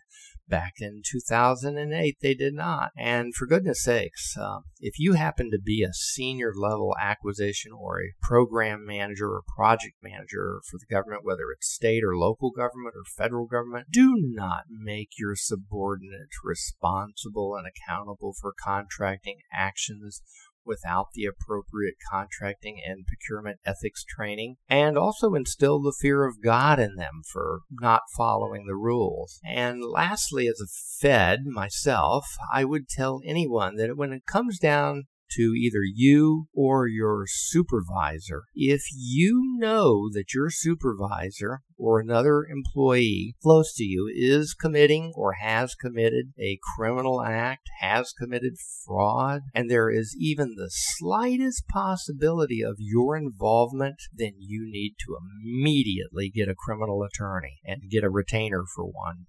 Back 0.48 0.74
in 0.80 1.02
2008, 1.04 2.18
they 2.22 2.34
did 2.36 2.54
not. 2.54 2.92
And 2.96 3.34
for 3.34 3.48
goodness 3.48 3.82
sakes, 3.84 4.36
uh, 4.38 4.60
if 4.80 5.00
you 5.00 5.14
happen 5.14 5.50
to 5.50 5.60
be 5.60 5.84
a 5.84 5.94
senior 5.94 6.54
level 6.56 6.96
acquisition 7.02 7.72
or 7.72 8.00
a 8.00 8.14
program 8.22 8.86
manager 8.86 9.28
or 9.30 9.42
project 9.56 9.96
manager 10.04 10.62
for 10.70 10.78
the 10.78 10.86
government, 10.94 11.26
whether 11.26 11.52
it's 11.52 11.74
state 11.74 12.04
or 12.04 12.16
local 12.16 12.52
government 12.52 12.94
or 12.96 13.04
federal 13.18 13.48
government, 13.48 13.88
do 13.92 14.14
not 14.18 14.66
make 14.70 15.14
your 15.18 15.36
subordinates 15.36 16.38
responsible 16.44 17.56
and 17.56 17.66
accountable 17.66 18.36
for 18.40 18.54
contracting 18.54 19.40
actions 19.52 20.22
without 20.65 21.08
the 21.13 21.25
appropriate 21.25 21.95
contracting 22.12 22.82
and 22.86 23.06
procurement 23.06 23.60
ethics 23.65 24.04
training, 24.04 24.56
and 24.67 24.97
also 24.97 25.34
instill 25.34 25.82
the 25.82 25.95
fear 25.99 26.25
of 26.25 26.41
God 26.43 26.80
in 26.80 26.95
them 26.95 27.21
for 27.32 27.62
not 27.71 28.01
following 28.15 28.65
the 28.65 28.75
rules. 28.75 29.39
And 29.45 29.84
lastly, 29.84 30.47
as 30.47 30.60
a 30.62 30.67
Fed 30.99 31.45
myself, 31.45 32.25
I 32.51 32.65
would 32.65 32.88
tell 32.88 33.21
anyone 33.25 33.75
that 33.75 33.97
when 33.97 34.12
it 34.13 34.25
comes 34.25 34.60
down 34.60 35.04
to 35.32 35.54
either 35.56 35.82
you 35.84 36.48
or 36.54 36.88
your 36.88 37.26
supervisor. 37.28 38.44
If 38.54 38.84
you 38.96 39.58
know 39.58 40.10
that 40.14 40.34
your 40.34 40.50
supervisor 40.50 41.62
or 41.78 42.00
another 42.00 42.46
employee 42.46 43.36
close 43.42 43.74
to 43.76 43.84
you 43.84 44.12
is 44.14 44.54
committing 44.54 45.12
or 45.16 45.34
has 45.34 45.76
committed 45.76 46.34
a 46.40 46.60
criminal 46.76 47.22
act, 47.22 47.70
has 47.80 48.14
committed 48.14 48.54
fraud, 48.86 49.42
and 49.54 49.70
there 49.70 49.90
is 49.90 50.16
even 50.20 50.56
the 50.56 50.70
slightest 50.70 51.68
possibility 51.68 52.62
of 52.62 52.76
your 52.80 53.18
involvement, 53.18 53.98
then 54.14 54.34
you 54.38 54.68
need 54.70 54.96
to 55.06 55.18
immediately 55.44 56.32
get 56.34 56.50
a 56.50 56.56
criminal 56.56 57.04
attorney 57.04 57.58
and 57.66 57.90
get 57.90 58.04
a 58.04 58.10
retainer 58.10 58.64
for 58.76 58.86
one 58.86 59.26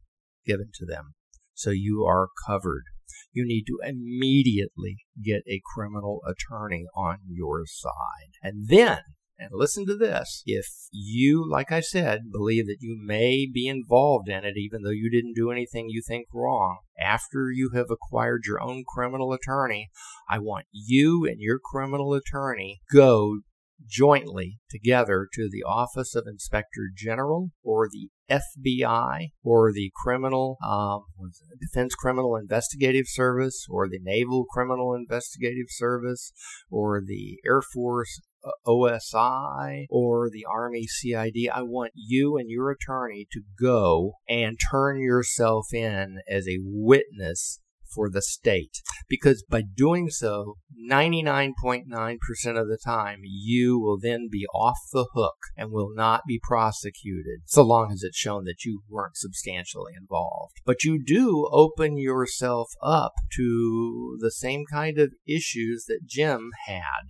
given 0.47 0.71
to 0.73 0.87
them 0.87 1.15
so 1.55 1.71
you 1.71 2.05
are 2.05 2.29
covered 2.47 2.85
you 3.33 3.45
need 3.47 3.65
to 3.65 3.79
immediately 3.87 4.97
get 5.23 5.43
a 5.47 5.61
criminal 5.75 6.23
attorney 6.27 6.87
on 6.95 7.19
your 7.29 7.65
side. 7.67 8.33
And 8.43 8.69
then, 8.69 8.99
and 9.39 9.51
listen 9.53 9.85
to 9.87 9.97
this, 9.97 10.43
if 10.47 10.67
you, 10.91 11.47
like 11.49 11.71
I 11.71 11.81
said, 11.81 12.33
believe 12.33 12.67
that 12.67 12.79
you 12.81 12.99
may 12.99 13.47
be 13.47 13.69
involved 13.69 14.29
in 14.29 14.45
it, 14.45 14.57
even 14.57 14.83
though 14.83 14.91
you 14.91 15.11
didn't 15.11 15.35
do 15.35 15.51
anything 15.51 15.87
you 15.89 16.03
think 16.07 16.27
wrong, 16.33 16.79
after 16.99 17.51
you 17.53 17.71
have 17.75 17.91
acquired 17.91 18.45
your 18.47 18.63
own 18.63 18.85
criminal 18.87 19.33
attorney, 19.33 19.91
I 20.29 20.39
want 20.39 20.67
you 20.73 21.27
and 21.27 21.37
your 21.39 21.59
criminal 21.63 22.15
attorney 22.15 22.81
go 22.91 23.41
jointly 23.85 24.59
together 24.71 25.29
to 25.35 25.49
the 25.51 25.63
Office 25.63 26.15
of 26.15 26.25
Inspector 26.27 26.81
General 26.97 27.51
or 27.63 27.89
the 27.91 28.09
FBI 28.31 29.29
or 29.45 29.73
the 29.73 29.93
Criminal 29.95 30.59
um, 30.67 31.05
Defense 31.61 31.95
Criminal 31.95 32.37
Investigative 32.37 33.07
Service 33.09 33.67
or 33.71 33.89
the 33.89 34.01
Naval 34.03 34.45
Criminal 34.51 34.95
Investigative 34.95 35.69
Service 35.69 36.33
or 36.71 37.01
the 37.05 37.39
Air 37.47 37.63
Force 37.63 38.21
uh, 38.45 38.51
OSI 38.67 39.87
or 39.91 40.29
the 40.31 40.45
Army 40.45 40.87
CID. 40.87 41.49
I 41.53 41.63
want 41.63 41.93
you 41.95 42.37
and 42.37 42.51
your 42.51 42.71
attorney 42.71 43.27
to 43.33 43.43
go 43.61 44.15
and 44.29 44.59
turn 44.71 45.01
yourself 45.01 45.67
in 45.73 46.19
as 46.29 46.49
a 46.49 46.59
witness 46.63 47.61
for 47.97 48.11
the 48.11 48.23
state. 48.23 48.83
Because 49.09 49.43
by 49.49 49.63
doing 49.63 50.11
so, 50.11 50.59
99.9% 50.89 51.87
of 52.61 52.69
the 52.69 52.79
time, 52.85 53.21
you 53.25 53.81
will 53.81 53.99
then 53.99 54.29
be 54.31 54.47
off 54.55 54.79
the 54.93 55.09
hook 55.15 55.37
and 55.57 55.73
will 55.73 55.93
not 55.93 56.21
be 56.29 56.39
prosecuted 56.41 57.41
so 57.47 57.63
long 57.63 57.91
as 57.91 58.03
it's 58.03 58.17
shown 58.17 58.45
that 58.45 58.65
you 58.65 58.83
weren't 58.89 59.17
substantially 59.17 59.95
involved. 59.99 60.53
But 60.65 60.85
you 60.85 61.03
do 61.03 61.49
open 61.51 61.97
yourself 61.97 62.69
up 62.83 63.13
to 63.37 64.19
the 64.21 64.31
same 64.31 64.65
kind 64.71 64.99
of 64.99 65.15
issues 65.27 65.87
that 65.89 66.07
Jim 66.07 66.51
had 66.67 67.07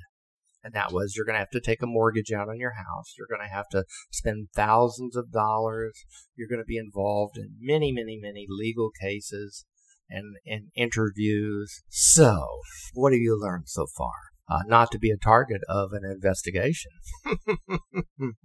and 0.67 0.75
that 0.75 0.93
was 0.93 1.15
you're 1.15 1.25
going 1.25 1.35
to 1.35 1.39
have 1.39 1.51
to 1.51 1.61
take 1.61 1.81
a 1.81 1.87
mortgage 1.87 2.33
out 2.33 2.49
on 2.49 2.59
your 2.59 2.73
house. 2.73 3.15
You're 3.17 3.29
going 3.29 3.49
to 3.49 3.55
have 3.55 3.69
to 3.69 3.85
spend 4.11 4.49
thousands 4.53 5.15
of 5.15 5.31
dollars. 5.31 6.05
You're 6.35 6.49
going 6.49 6.61
to 6.61 6.65
be 6.65 6.77
involved 6.77 7.39
in 7.39 7.55
many, 7.61 7.93
many, 7.93 8.19
many 8.21 8.47
legal 8.49 8.91
cases 9.01 9.65
and, 10.11 10.37
and 10.47 10.69
interviews. 10.77 11.83
So, 11.89 12.47
what 12.95 13.13
have 13.13 13.21
you 13.21 13.39
learned 13.41 13.69
so 13.69 13.87
far? 13.97 14.13
Uh, 14.49 14.61
not 14.67 14.93
to 14.93 14.99
be 14.99 15.11
a 15.11 15.17
target 15.17 15.61
of 15.69 15.91
an 15.93 16.03
investigation. 16.05 16.93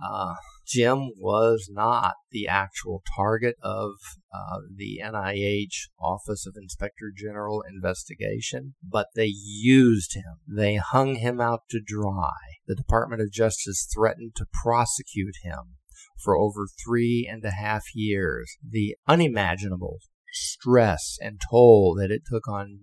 uh, 0.04 0.34
Jim 0.65 1.12
was 1.19 1.69
not 1.71 2.15
the 2.32 2.47
actual 2.47 3.04
target 3.15 3.56
of 3.62 3.91
uh, 4.34 4.58
the 4.76 5.00
NIH 5.04 5.89
Office 6.00 6.47
of 6.47 6.56
Inspector 6.60 7.06
General 7.15 7.63
investigation, 7.71 8.74
but 8.82 9.08
they 9.15 9.32
used 9.32 10.15
him. 10.15 10.39
They 10.47 10.78
hung 10.78 11.15
him 11.15 11.39
out 11.39 11.62
to 11.69 11.80
dry. 11.86 12.34
The 12.65 12.76
Department 12.76 13.21
of 13.21 13.32
Justice 13.32 13.88
threatened 13.93 14.32
to 14.38 14.47
prosecute 14.63 15.36
him 15.43 15.78
for 16.24 16.36
over 16.36 16.67
three 16.84 17.28
and 17.30 17.43
a 17.45 17.52
half 17.52 17.84
years. 17.93 18.58
The 18.67 18.95
unimaginable 19.08 20.00
stress 20.31 21.17
and 21.21 21.41
toll 21.49 21.95
that 21.95 22.11
it 22.11 22.21
took 22.25 22.47
on 22.47 22.79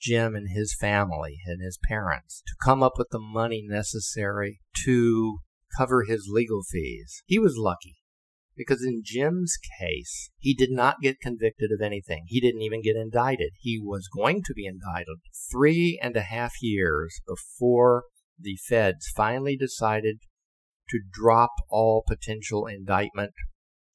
Jim 0.00 0.34
and 0.34 0.48
his 0.50 0.74
family 0.78 1.38
and 1.46 1.62
his 1.62 1.78
parents 1.88 2.42
to 2.46 2.54
come 2.62 2.82
up 2.82 2.94
with 2.96 3.08
the 3.10 3.18
money 3.18 3.62
necessary 3.66 4.60
to 4.84 5.38
cover 5.76 6.04
his 6.04 6.28
legal 6.30 6.62
fees. 6.62 7.22
He 7.26 7.38
was 7.38 7.56
lucky 7.56 7.96
because 8.56 8.82
in 8.82 9.02
Jim's 9.04 9.56
case, 9.78 10.30
he 10.36 10.52
did 10.52 10.70
not 10.70 11.00
get 11.00 11.20
convicted 11.20 11.70
of 11.72 11.80
anything. 11.80 12.24
He 12.26 12.40
didn't 12.40 12.62
even 12.62 12.82
get 12.82 12.96
indicted. 12.96 13.52
He 13.60 13.80
was 13.80 14.08
going 14.08 14.42
to 14.44 14.54
be 14.54 14.66
indicted 14.66 15.18
three 15.50 15.98
and 16.02 16.16
a 16.16 16.22
half 16.22 16.54
years 16.60 17.20
before 17.26 18.04
the 18.38 18.58
feds 18.68 19.06
finally 19.14 19.56
decided 19.56 20.18
to 20.90 21.00
drop 21.10 21.50
all 21.68 22.02
potential 22.06 22.66
indictment 22.66 23.32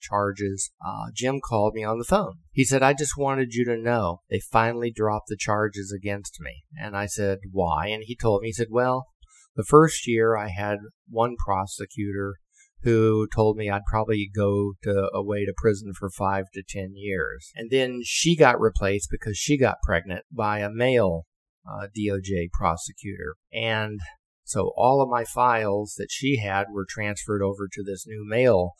charges. 0.04 0.72
Uh, 0.86 1.08
Jim 1.16 1.40
called 1.40 1.74
me 1.74 1.84
on 1.84 1.98
the 1.98 2.04
phone. 2.04 2.36
He 2.52 2.64
said, 2.64 2.84
I 2.84 2.94
just 2.94 3.18
wanted 3.18 3.54
you 3.54 3.66
to 3.66 3.78
know 3.78 4.20
they 4.30 4.40
finally 4.40 4.92
dropped 4.92 5.28
the 5.30 5.38
charges 5.38 5.92
against 5.92 6.38
me. 6.40 6.64
And 6.80 6.96
I 6.96 7.08
said, 7.08 7.40
why? 7.52 7.88
And 7.88 8.04
he 8.06 8.16
told 8.16 8.42
me, 8.42 8.50
he 8.50 8.54
said, 8.54 8.68
well, 8.70 9.08
the 9.56 9.64
first 9.64 10.08
year 10.08 10.36
I 10.36 10.50
had 10.50 10.80
one 11.10 11.36
prosecutor 11.44 12.36
who 12.84 13.28
told 13.34 13.56
me 13.56 13.70
I'd 13.70 13.86
probably 13.90 14.30
go 14.36 14.74
to, 14.84 15.10
away 15.14 15.46
to 15.46 15.54
prison 15.56 15.94
for 15.98 16.10
five 16.10 16.46
to 16.54 16.64
ten 16.68 16.92
years. 16.96 17.52
And 17.56 17.72
then 17.72 18.02
she 18.04 18.36
got 18.36 18.60
replaced 18.60 19.10
because 19.10 19.38
she 19.38 19.58
got 19.58 19.78
pregnant 19.84 20.26
by 20.32 20.60
a 20.60 20.70
male 20.70 21.26
uh, 21.66 21.88
DOJ 21.98 22.52
prosecutor. 22.52 23.36
And 23.54 24.00
so 24.44 24.74
all 24.76 25.02
of 25.02 25.10
my 25.10 25.24
files 25.24 25.96
that 25.98 26.12
she 26.12 26.38
had 26.38 26.66
were 26.74 26.86
transferred 26.88 27.42
over 27.42 27.70
to 27.72 27.84
this 27.84 28.06
new 28.06 28.26
male 28.28 28.72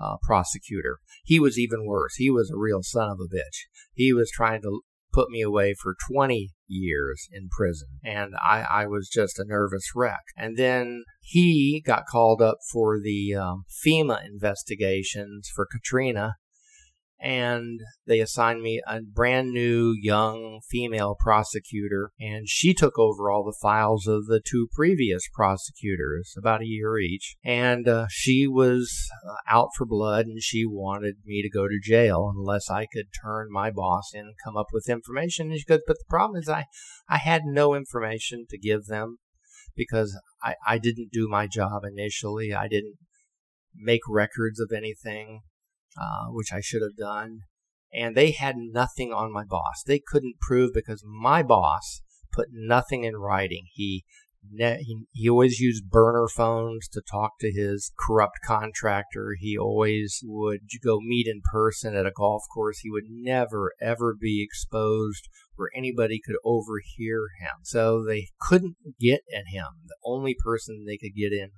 uh, 0.00 0.16
prosecutor. 0.22 0.98
He 1.24 1.40
was 1.40 1.58
even 1.58 1.86
worse. 1.86 2.14
He 2.16 2.30
was 2.30 2.50
a 2.50 2.58
real 2.58 2.82
son 2.82 3.10
of 3.10 3.18
a 3.20 3.34
bitch. 3.34 3.66
He 3.94 4.12
was 4.12 4.30
trying 4.30 4.62
to 4.62 4.82
put 5.12 5.30
me 5.30 5.42
away 5.42 5.74
for 5.74 5.94
20 6.10 6.50
years 6.66 7.28
in 7.30 7.48
prison. 7.50 7.88
And 8.02 8.34
I, 8.42 8.62
I 8.62 8.86
was 8.86 9.08
just 9.08 9.38
a 9.38 9.44
nervous 9.44 9.90
wreck. 9.94 10.22
And 10.36 10.56
then 10.56 11.04
he 11.20 11.82
got 11.84 12.06
called 12.06 12.40
up 12.40 12.58
for 12.72 12.98
the 12.98 13.34
um, 13.34 13.64
FEMA 13.86 14.24
investigations 14.24 15.50
for 15.54 15.66
Katrina 15.70 16.36
and 17.22 17.80
they 18.06 18.20
assigned 18.20 18.62
me 18.62 18.80
a 18.86 19.00
brand 19.00 19.50
new 19.50 19.94
young 20.00 20.60
female 20.68 21.16
prosecutor 21.18 22.10
and 22.18 22.48
she 22.48 22.74
took 22.74 22.98
over 22.98 23.30
all 23.30 23.44
the 23.44 23.56
files 23.60 24.06
of 24.06 24.26
the 24.26 24.40
two 24.44 24.68
previous 24.74 25.22
prosecutors 25.32 26.34
about 26.36 26.62
a 26.62 26.66
year 26.66 26.98
each 26.98 27.36
and 27.44 27.86
uh, 27.86 28.06
she 28.10 28.46
was 28.46 29.08
uh, 29.28 29.34
out 29.48 29.68
for 29.76 29.86
blood 29.86 30.26
and 30.26 30.42
she 30.42 30.64
wanted 30.66 31.14
me 31.24 31.42
to 31.42 31.50
go 31.50 31.68
to 31.68 31.78
jail 31.82 32.32
unless 32.36 32.70
i 32.70 32.86
could 32.92 33.06
turn 33.22 33.46
my 33.50 33.70
boss 33.70 34.10
in 34.14 34.22
and 34.22 34.34
come 34.42 34.56
up 34.56 34.68
with 34.72 34.88
information. 34.88 35.50
And 35.50 35.58
she 35.58 35.64
goes 35.64 35.80
but 35.86 35.98
the 35.98 36.04
problem 36.08 36.40
is 36.40 36.48
i 36.48 36.66
i 37.08 37.18
had 37.18 37.42
no 37.44 37.74
information 37.74 38.46
to 38.50 38.58
give 38.58 38.86
them 38.86 39.18
because 39.76 40.18
i 40.42 40.54
i 40.66 40.78
didn't 40.78 41.12
do 41.12 41.28
my 41.28 41.46
job 41.46 41.82
initially. 41.84 42.52
I 42.54 42.68
didn't 42.68 42.96
make 43.74 44.02
records 44.08 44.60
of 44.60 44.70
anything 44.74 45.40
uh, 46.00 46.26
which 46.28 46.52
I 46.52 46.60
should 46.60 46.82
have 46.82 46.96
done. 46.96 47.40
And 47.92 48.16
they 48.16 48.30
had 48.30 48.56
nothing 48.56 49.12
on 49.12 49.32
my 49.32 49.44
boss. 49.44 49.82
They 49.86 50.00
couldn't 50.04 50.40
prove 50.40 50.72
because 50.72 51.04
my 51.04 51.42
boss 51.42 52.00
put 52.32 52.48
nothing 52.52 53.04
in 53.04 53.16
writing. 53.16 53.66
He 53.74 54.04
he, 54.50 55.04
he 55.12 55.28
always 55.28 55.60
used 55.60 55.88
burner 55.88 56.26
phones 56.28 56.88
to 56.88 57.00
talk 57.00 57.38
to 57.40 57.52
his 57.52 57.92
corrupt 57.98 58.40
contractor. 58.44 59.36
He 59.38 59.56
always 59.56 60.20
would 60.24 60.62
go 60.82 60.98
meet 61.00 61.26
in 61.26 61.42
person 61.52 61.94
at 61.94 62.06
a 62.06 62.12
golf 62.12 62.42
course. 62.52 62.80
He 62.80 62.90
would 62.90 63.08
never, 63.08 63.72
ever 63.80 64.14
be 64.18 64.42
exposed 64.42 65.28
where 65.54 65.70
anybody 65.76 66.20
could 66.24 66.36
overhear 66.44 67.28
him. 67.40 67.62
So 67.62 68.04
they 68.04 68.28
couldn't 68.40 68.76
get 68.98 69.20
at 69.32 69.48
him. 69.48 69.66
The 69.86 69.96
only 70.04 70.34
person 70.44 70.84
they 70.86 70.96
could 70.96 71.14
get 71.14 71.32
in 71.32 71.50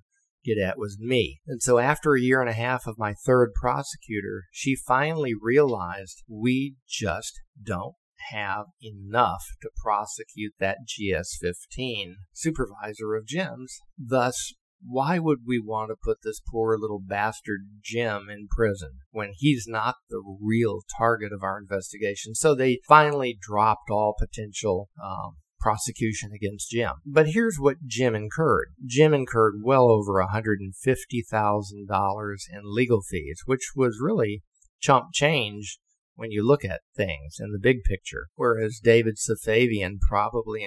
get 0.45 0.59
at 0.59 0.79
was 0.79 0.99
me. 0.99 1.41
And 1.47 1.63
so 1.63 1.79
after 1.79 2.15
a 2.15 2.21
year 2.21 2.41
and 2.41 2.51
a 2.51 2.55
half 2.55 2.87
of 2.87 2.99
my 2.99 3.15
third 3.15 3.53
prosecutor, 3.55 4.45
she 4.53 4.77
finally 4.77 5.33
realized 5.41 6.23
we 6.29 6.77
just 6.89 7.41
don't 7.63 7.95
have 8.31 8.67
enough 8.81 9.45
to 9.63 9.71
prosecute 9.83 10.55
that 10.59 10.79
GS 10.87 11.39
15 11.41 12.17
supervisor 12.33 13.15
of 13.15 13.27
Jim's. 13.27 13.79
Thus, 13.99 14.55
why 14.87 15.19
would 15.19 15.41
we 15.47 15.59
want 15.59 15.91
to 15.91 15.97
put 16.03 16.19
this 16.23 16.41
poor 16.41 16.77
little 16.79 17.01
bastard 17.01 17.61
Jim 17.83 18.29
in 18.31 18.49
prison 18.51 18.99
when 19.11 19.31
he's 19.35 19.67
not 19.67 19.97
the 20.11 20.23
real 20.41 20.83
target 20.99 21.33
of 21.33 21.43
our 21.43 21.59
investigation? 21.59 22.35
So 22.35 22.55
they 22.55 22.81
finally 22.87 23.37
dropped 23.41 23.91
all 23.91 24.15
potential 24.19 24.89
um, 25.03 25.37
prosecution 25.65 26.31
against 26.31 26.69
Jim. 26.69 26.91
But 27.07 27.29
here's 27.29 27.57
what 27.59 27.87
Jim 27.87 28.15
incurred. 28.15 28.75
Jim 28.85 29.15
incurred 29.15 29.63
well 29.65 29.89
over 29.89 30.23
$150,000 30.23 32.37
in 32.53 32.61
legal 32.65 33.01
fees, 33.01 33.41
which 33.47 33.71
was 33.75 33.99
really 33.99 34.43
chump 34.79 35.15
change 35.15 35.79
when 36.17 36.31
you 36.31 36.47
look 36.47 36.67
at 36.67 36.83
things 36.95 37.39
in 37.41 37.53
the 37.53 37.59
big 37.59 37.83
picture. 37.83 38.27
Whereas 38.35 38.79
David 38.79 39.17
Safavian 39.17 40.01
probably 40.07 40.65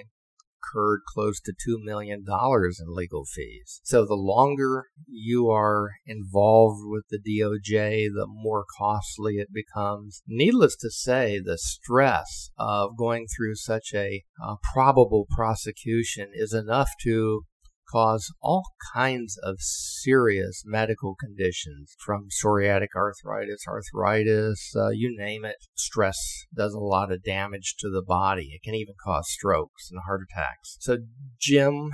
incurred 0.67 1.01
close 1.07 1.39
to 1.41 1.53
$2 1.53 1.83
million 1.83 2.25
in 2.27 2.93
legal 2.93 3.25
fees. 3.25 3.81
So 3.83 4.05
the 4.05 4.15
longer 4.15 4.85
you 5.07 5.49
are 5.49 5.91
involved 6.05 6.81
with 6.85 7.05
the 7.09 7.19
DOJ, 7.19 8.07
the 8.13 8.27
more 8.27 8.65
costly 8.77 9.35
it 9.35 9.53
becomes. 9.53 10.21
Needless 10.27 10.75
to 10.77 10.89
say, 10.89 11.39
the 11.39 11.57
stress 11.57 12.51
of 12.57 12.97
going 12.97 13.27
through 13.27 13.55
such 13.55 13.93
a 13.93 14.23
uh, 14.43 14.55
probable 14.73 15.27
prosecution 15.29 16.29
is 16.33 16.53
enough 16.53 16.89
to 17.03 17.45
cause 17.91 18.31
all 18.41 18.63
kinds 18.93 19.37
of 19.43 19.57
serious 19.59 20.63
medical 20.65 21.15
conditions 21.15 21.95
from 22.05 22.27
psoriatic 22.29 22.89
arthritis, 22.95 23.63
arthritis, 23.67 24.73
uh, 24.75 24.89
you 24.89 25.15
name 25.17 25.45
it. 25.45 25.57
Stress 25.75 26.17
does 26.55 26.73
a 26.73 26.79
lot 26.79 27.11
of 27.11 27.23
damage 27.23 27.75
to 27.79 27.89
the 27.89 28.03
body. 28.03 28.51
It 28.53 28.63
can 28.63 28.75
even 28.75 28.95
cause 29.03 29.29
strokes 29.29 29.89
and 29.91 30.01
heart 30.05 30.21
attacks. 30.31 30.77
So 30.79 30.97
Jim 31.39 31.91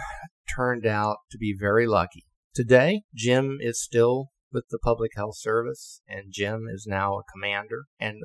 turned 0.56 0.86
out 0.86 1.18
to 1.32 1.38
be 1.38 1.56
very 1.58 1.88
lucky. 1.88 2.26
Today, 2.54 3.02
Jim 3.16 3.58
is 3.60 3.82
still 3.82 4.28
with 4.52 4.66
the 4.70 4.80
Public 4.80 5.12
Health 5.16 5.38
Service, 5.38 6.02
and 6.08 6.32
Jim 6.32 6.68
is 6.72 6.86
now 6.88 7.18
a 7.18 7.24
commander. 7.34 7.86
And 8.00 8.22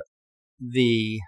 the 0.61 1.20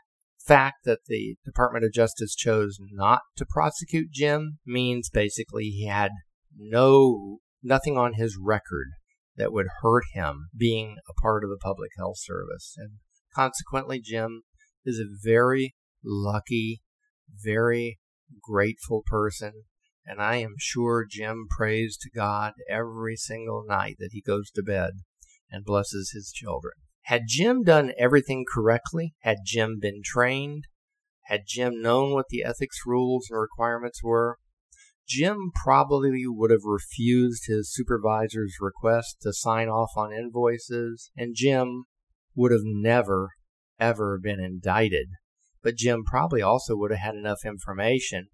fact 0.45 0.85
that 0.85 1.01
the 1.07 1.37
Department 1.45 1.85
of 1.85 1.93
Justice 1.93 2.35
chose 2.35 2.79
not 2.93 3.21
to 3.37 3.47
prosecute 3.49 4.11
Jim 4.11 4.59
means 4.67 5.11
basically 5.11 5.65
he 5.65 5.87
had 5.87 6.11
no 6.61 7.39
nothing 7.63 7.97
on 7.97 8.15
his 8.15 8.37
record 8.41 8.89
that 9.37 9.53
would 9.53 9.67
hurt 9.81 10.05
him 10.13 10.49
being 10.57 10.97
a 11.09 11.21
part 11.23 11.43
of 11.43 11.51
the 11.51 11.59
public 11.61 11.91
health 11.97 12.19
service. 12.19 12.75
And 12.77 12.99
consequently, 13.35 14.01
Jim 14.01 14.43
is 14.85 14.99
a 14.99 15.29
very 15.29 15.75
lucky, 16.05 16.83
very 17.43 17.99
grateful 18.43 19.03
person. 19.07 19.65
And 20.05 20.21
I 20.21 20.37
am 20.37 20.55
sure 20.59 21.07
Jim 21.09 21.47
prays 21.49 21.97
to 21.99 22.11
God 22.11 22.53
every 22.69 23.17
single 23.17 23.65
night 23.67 23.97
that 23.99 24.11
he 24.13 24.21
goes 24.21 24.51
to 24.53 24.63
bed 24.63 24.91
and 25.51 25.65
blesses 25.65 26.13
his 26.13 26.33
children. 26.33 26.75
Had 27.03 27.23
Jim 27.27 27.63
done 27.63 27.93
everything 27.99 28.45
correctly, 28.53 29.15
had 29.21 29.39
Jim 29.45 29.79
been 29.81 30.01
trained, 30.05 30.65
had 31.25 31.43
Jim 31.47 31.81
known 31.81 32.13
what 32.13 32.27
the 32.29 32.45
ethics 32.45 32.79
rules 32.87 33.29
and 33.31 33.41
requirements 33.41 34.03
were, 34.03 34.39
Jim 35.11 35.51
probably 35.65 36.23
would 36.25 36.53
have 36.53 36.65
refused 36.65 37.47
his 37.47 37.75
supervisor's 37.75 38.59
request 38.61 39.17
to 39.21 39.33
sign 39.33 39.69
off 39.69 39.91
on 39.97 40.13
invoices, 40.13 41.11
and 41.17 41.35
Jim 41.35 41.85
would 42.37 42.53
have 42.53 42.63
never, 42.63 43.31
ever 43.81 44.21
been 44.23 44.39
indicted. 44.39 45.09
But 45.65 45.75
Jim 45.75 46.05
probably 46.05 46.43
also 46.43 46.77
would 46.77 46.93
have 46.93 47.01
had 47.01 47.17
enough 47.17 47.45
information 47.45 48.29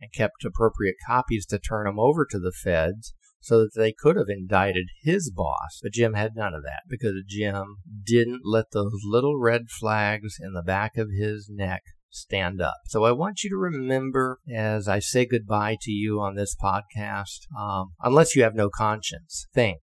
and 0.00 0.12
kept 0.12 0.44
appropriate 0.44 0.96
copies 1.06 1.46
to 1.46 1.60
turn 1.60 1.86
them 1.86 2.00
over 2.00 2.26
to 2.28 2.40
the 2.40 2.52
feds 2.52 3.14
so 3.38 3.60
that 3.60 3.74
they 3.76 3.92
could 3.92 4.16
have 4.16 4.28
indicted 4.28 4.88
his 5.02 5.30
boss. 5.30 5.78
But 5.80 5.92
Jim 5.92 6.14
had 6.14 6.32
none 6.34 6.54
of 6.54 6.64
that 6.64 6.82
because 6.88 7.22
Jim 7.28 7.76
didn't 8.04 8.42
let 8.44 8.72
those 8.72 8.92
little 9.04 9.38
red 9.38 9.70
flags 9.70 10.38
in 10.40 10.54
the 10.54 10.62
back 10.62 10.96
of 10.96 11.08
his 11.16 11.48
neck 11.48 11.82
stand 12.10 12.60
up. 12.60 12.78
So 12.86 13.04
I 13.04 13.12
want 13.12 13.42
you 13.42 13.50
to 13.50 13.56
remember 13.56 14.38
as 14.52 14.88
I 14.88 14.98
say 14.98 15.24
goodbye 15.24 15.76
to 15.82 15.90
you 15.90 16.20
on 16.20 16.34
this 16.34 16.56
podcast, 16.62 17.46
um, 17.58 17.92
unless 18.02 18.36
you 18.36 18.42
have 18.42 18.54
no 18.54 18.68
conscience, 18.68 19.46
think, 19.54 19.80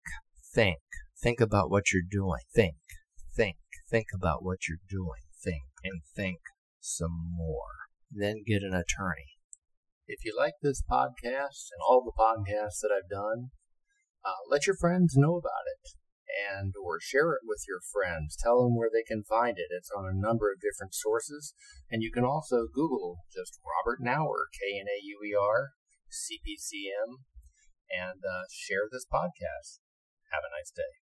think, 0.54 0.78
think 1.20 1.40
about 1.40 1.70
what 1.70 1.92
you're 1.92 2.02
doing. 2.08 2.42
Think, 2.54 2.76
think, 3.34 3.56
think 3.88 4.06
about 4.14 4.44
what 4.44 4.68
you're 4.68 4.78
doing. 4.88 5.22
Think 5.42 5.62
and 5.84 6.02
think 6.14 6.38
some 6.80 7.16
more. 7.36 7.88
Then 8.10 8.42
get 8.46 8.62
an 8.62 8.74
attorney. 8.74 9.36
If 10.08 10.24
you 10.24 10.34
like 10.36 10.54
this 10.62 10.82
podcast 10.82 11.70
and 11.72 11.80
all 11.88 12.04
the 12.04 12.12
podcasts 12.12 12.80
that 12.82 12.90
I've 12.96 13.10
done, 13.10 13.50
uh, 14.24 14.50
let 14.50 14.66
your 14.66 14.76
friends 14.76 15.14
know 15.16 15.36
about 15.36 15.66
it 15.66 15.96
and 16.26 16.74
or 16.82 17.00
share 17.00 17.32
it 17.32 17.42
with 17.44 17.64
your 17.68 17.80
friends. 17.80 18.36
Tell 18.36 18.62
them 18.62 18.76
where 18.76 18.90
they 18.92 19.02
can 19.02 19.24
find 19.24 19.58
it. 19.58 19.70
It's 19.70 19.90
on 19.90 20.06
a 20.06 20.14
number 20.14 20.52
of 20.52 20.60
different 20.60 20.94
sources, 20.94 21.54
and 21.90 22.02
you 22.02 22.10
can 22.10 22.24
also 22.24 22.66
Google 22.72 23.18
just 23.32 23.58
Robert 23.62 24.02
Knauer, 24.02 24.50
K 24.52 24.78
N 24.78 24.86
A 24.86 24.98
U 25.02 25.20
E 25.24 25.34
R, 25.34 25.72
CPCM, 26.10 27.22
and 27.90 28.20
uh, 28.24 28.44
share 28.50 28.88
this 28.90 29.06
podcast. 29.06 29.80
Have 30.30 30.42
a 30.42 30.54
nice 30.54 30.70
day. 30.74 31.05